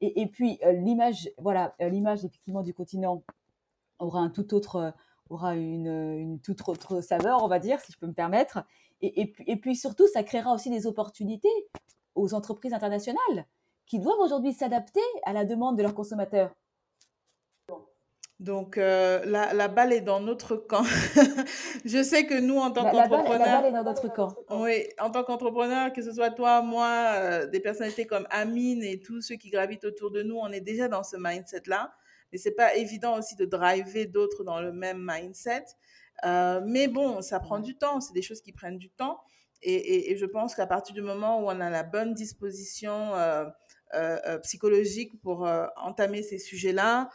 [0.00, 3.22] Et, et puis euh, l'image, voilà, l'image effectivement du continent
[3.98, 4.94] aura un tout autre
[5.30, 8.64] aura une, une, toute autre saveur, on va dire, si je peux me permettre.
[9.00, 11.48] Et, et, puis, et puis surtout, ça créera aussi des opportunités
[12.14, 13.46] aux entreprises internationales
[13.86, 16.54] qui doivent aujourd'hui s'adapter à la demande de leurs consommateurs.
[18.40, 20.82] Donc euh, la, la, balle est dans notre camp.
[21.84, 23.38] je sais que nous, en tant qu'entrepreneurs...
[23.38, 24.34] La, balle est dans notre camp.
[24.50, 29.00] Oui, en tant qu'entrepreneur, que ce soit toi, moi, euh, des personnalités comme Amine et
[29.00, 31.92] tous ceux qui gravitent autour de nous, on est déjà dans ce mindset-là.
[32.34, 35.66] Mais c'est pas évident aussi de driver d'autres dans le même mindset.
[36.24, 38.00] Euh, mais bon, ça prend du temps.
[38.00, 39.20] C'est des choses qui prennent du temps.
[39.62, 43.44] Et, et, je pense qu'à partir du moment où on a la bonne disposition euh,
[43.94, 47.08] euh, psychologique pour entamer ces sujets-là,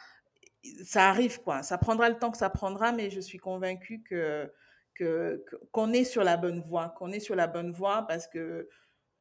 [0.85, 1.63] ça arrive quoi.
[1.63, 4.49] Ça prendra le temps que ça prendra, mais je suis convaincue que
[5.71, 8.69] qu'on est sur la bonne voie, qu'on est sur la bonne voie parce que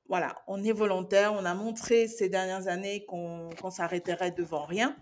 [0.08, 4.96] voilà, on est volontaire, on a montré ces dernières années qu'on qu s'arrêterait devant rien.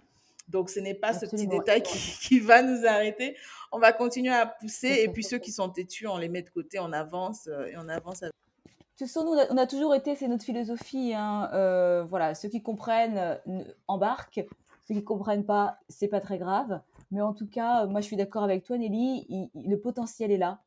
[0.49, 3.37] Donc, ce n'est pas ce petit détail qui, qui, va nous arrêter.
[3.73, 5.01] On va continuer à pousser.
[5.03, 7.77] Et puis, ceux qui sont têtus, on les met de côté, on avance euh, et
[7.77, 8.23] on avance.
[8.23, 8.33] Avec...
[8.35, 11.13] De toute façon, nous, on a toujours été, c'est notre philosophie.
[11.15, 14.47] Hein, euh, voilà, ceux qui comprennent euh, embarquent.
[14.87, 16.81] Ceux qui comprennent pas, c'est pas très grave.
[17.11, 19.27] Mais en tout cas, moi, je suis d'accord avec toi, Nelly.
[19.29, 20.63] Il, le potentiel est là.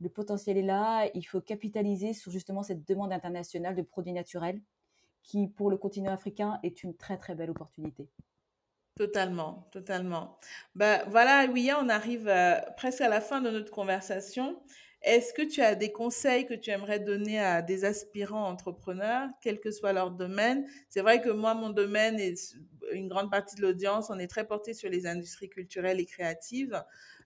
[0.00, 1.10] Le potentiel est là.
[1.14, 4.60] Il faut capitaliser sur justement cette demande internationale de produits naturels
[5.22, 8.08] qui, pour le continent africain, est une très, très belle opportunité.
[8.96, 10.38] Totalement, totalement.
[10.74, 14.60] Ben, voilà, Louis, on arrive euh, presque à la fin de notre conversation.
[15.02, 19.58] Est-ce que tu as des conseils que tu aimerais donner à des aspirants entrepreneurs, quel
[19.58, 20.66] que soit leur domaine?
[20.90, 22.34] C'est vrai que moi, mon domaine et
[22.92, 26.82] une grande partie de l'audience, on est très porté sur les industries culturelles et créatives,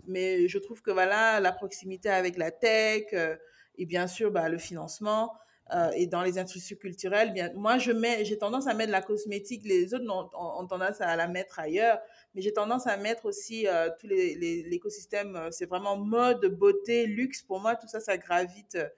[0.06, 3.34] mais je trouve que voilà, la proximité avec la tech euh,
[3.76, 5.32] et bien sûr bah, le financement,
[5.72, 9.00] euh, et dans les industries culturelles, bien, moi, je mets, j'ai tendance à mettre la
[9.00, 11.98] cosmétique, les autres ont, ont, tendance à la mettre ailleurs,
[12.34, 14.34] mais j'ai tendance à mettre aussi euh, tous les,
[14.64, 18.88] l'écosystème, euh, c'est vraiment mode, beauté, luxe, pour moi, tout ça, ça gravite euh,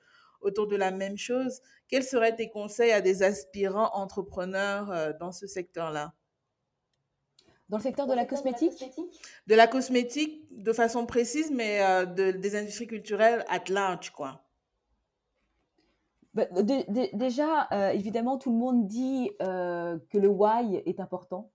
[0.40, 1.60] autour de la même chose.
[1.88, 6.14] Quels seraient tes conseils à des aspirants entrepreneurs dans ce secteur-là?
[7.68, 8.84] Dans le secteur de la cosmétique?
[9.46, 14.45] De la cosmétique de façon précise, mais de, des industries culturelles at large, quoi.
[16.36, 21.50] Bah, déjà, euh, évidemment, tout le monde dit euh, que le why est important.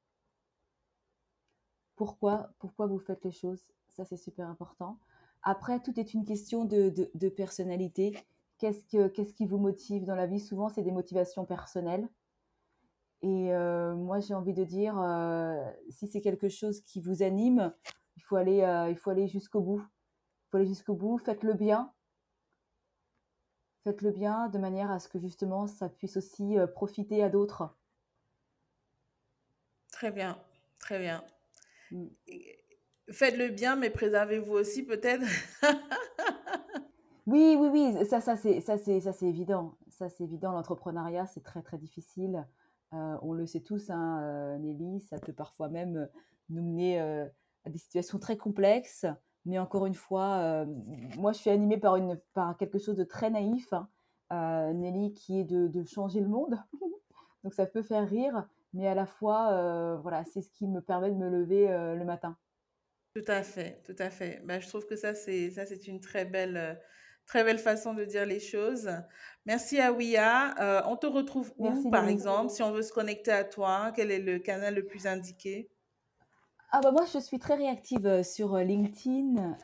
[1.96, 3.62] Pourquoi, pourquoi vous faites les choses?
[3.90, 4.98] Ça, c'est super important.
[5.44, 8.18] Après, tout est une question de, personnalité.
[8.58, 10.40] Qu'est-ce, que, qu'est-ce qui vous motive dans la vie?
[10.40, 12.10] Souvent, c'est des motivations personnelles.
[13.22, 14.96] Et euh, moi, j'ai envie de dire,
[15.92, 17.72] si c'est quelque chose qui vous anime,
[18.18, 19.84] il faut aller, il faut aller jusqu'au bout.
[19.84, 21.20] Il faut aller jusqu'au bout.
[21.20, 21.94] Faites-le bien
[23.84, 27.70] faites-le bien de manière à ce que justement ça puisse aussi euh, profiter à d'autres.
[29.92, 30.38] Très bien,
[30.80, 31.24] très bien.
[31.92, 32.08] Mm.
[33.12, 35.26] Faites-le bien, mais préservez-vous aussi peut-être.
[37.26, 39.78] oui, oui, oui, ça, ça c'est, ça c'est, ça c'est évident.
[39.90, 40.52] Ça c'est évident.
[40.54, 42.46] L'entrepreneuriat c'est très très difficile.
[42.94, 46.10] Euh, on le sait tous, hein, euh, Nelly, ça peut parfois même
[46.50, 47.26] nous mener euh,
[47.66, 49.06] à des situations très complexes.
[49.46, 50.66] Mais encore une fois,
[51.18, 55.40] moi, je suis animée par, une, par quelque chose de très naïf, hein, Nelly, qui
[55.40, 56.58] est de, de, changer le monde.
[57.44, 61.10] Donc ça peut faire rire, mais à la fois, voilà, c'est ce qui me permet
[61.10, 62.38] de me lever le matin.
[63.16, 64.42] Tout à fait, tout à fait.
[64.46, 66.80] Ben, je trouve que ça, c'est ça, c'est une très belle,
[67.26, 68.90] très belle façon de dire les choses.
[69.46, 70.56] Merci Aouia.
[70.60, 73.92] Euh, on te retrouve où, par exemple, si on veut se connecter à toi?
[73.96, 75.70] Quel est le canal le plus indiqué?
[76.72, 79.58] Ah bah moi, je suis très réactive euh, sur euh, LinkedIn.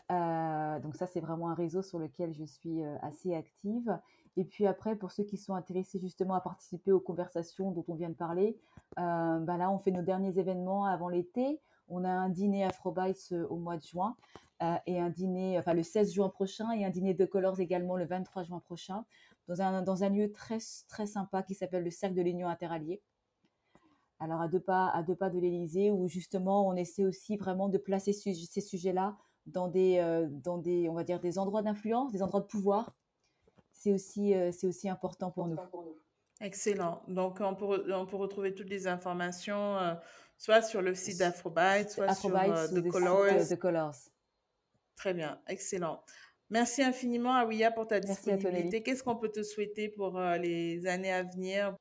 [0.79, 3.97] donc ça, c'est vraiment un réseau sur lequel je suis assez active.
[4.35, 7.95] Et puis après, pour ceux qui sont intéressés justement à participer aux conversations dont on
[7.95, 8.57] vient de parler,
[8.97, 11.59] bah là, on fait nos derniers événements avant l'été.
[11.87, 14.15] On a un dîner Afrobytes au mois de juin
[14.85, 18.05] et un dîner, enfin le 16 juin prochain et un dîner de Colors également le
[18.05, 19.05] 23 juin prochain
[19.47, 23.01] dans un, dans un lieu très, très sympa qui s'appelle le Cercle de l'Union Interalliée.
[24.19, 27.69] Alors à deux pas, à deux pas de l'Élysée, où justement on essaie aussi vraiment
[27.69, 29.15] de placer ces sujets-là
[29.45, 32.95] dans des, euh, dans des, on va dire, des endroits d'influence, des endroits de pouvoir.
[33.73, 35.57] C'est aussi, euh, c'est aussi important pour nous.
[36.41, 37.03] Excellent.
[37.07, 39.93] Donc on peut, on peut retrouver toutes les informations, euh,
[40.37, 43.59] soit sur le site d'Afrobyte, soit sur The Colors.
[43.59, 43.95] Colors.
[44.95, 46.01] Très bien, excellent.
[46.49, 48.81] Merci infiniment, Aouia, pour ta disponibilité.
[48.81, 51.75] Qu'est-ce qu'on peut te souhaiter pour euh, les années à venir?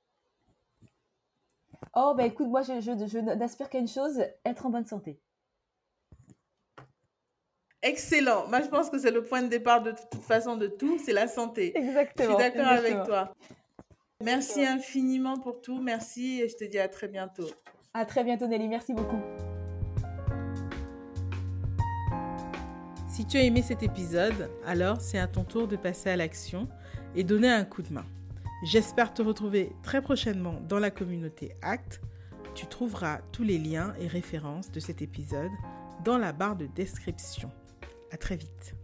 [1.94, 5.20] Oh, bah écoute, moi, je, je, n'aspire qu'à une chose, être en bonne santé.
[7.82, 8.48] Excellent.
[8.48, 11.12] Moi, je pense que c'est le point de départ de toute façon de tout, c'est
[11.12, 11.76] la santé.
[11.76, 12.38] Exactement.
[12.38, 13.32] Je suis d'accord avec toi.
[14.24, 15.80] Merci infiniment pour tout.
[15.80, 17.48] Merci et je te dis à très bientôt.
[17.94, 18.66] À très bientôt, Nelly.
[18.68, 19.20] Merci beaucoup.
[23.08, 26.68] Si tu as aimé cet épisode, alors c'est à ton tour de passer à l'action
[27.14, 28.04] et donner un coup de main.
[28.62, 32.00] J'espère te retrouver très prochainement dans la communauté ACT.
[32.54, 35.50] Tu trouveras tous les liens et références de cet épisode
[36.04, 37.50] dans la barre de description.
[38.10, 38.74] À très vite.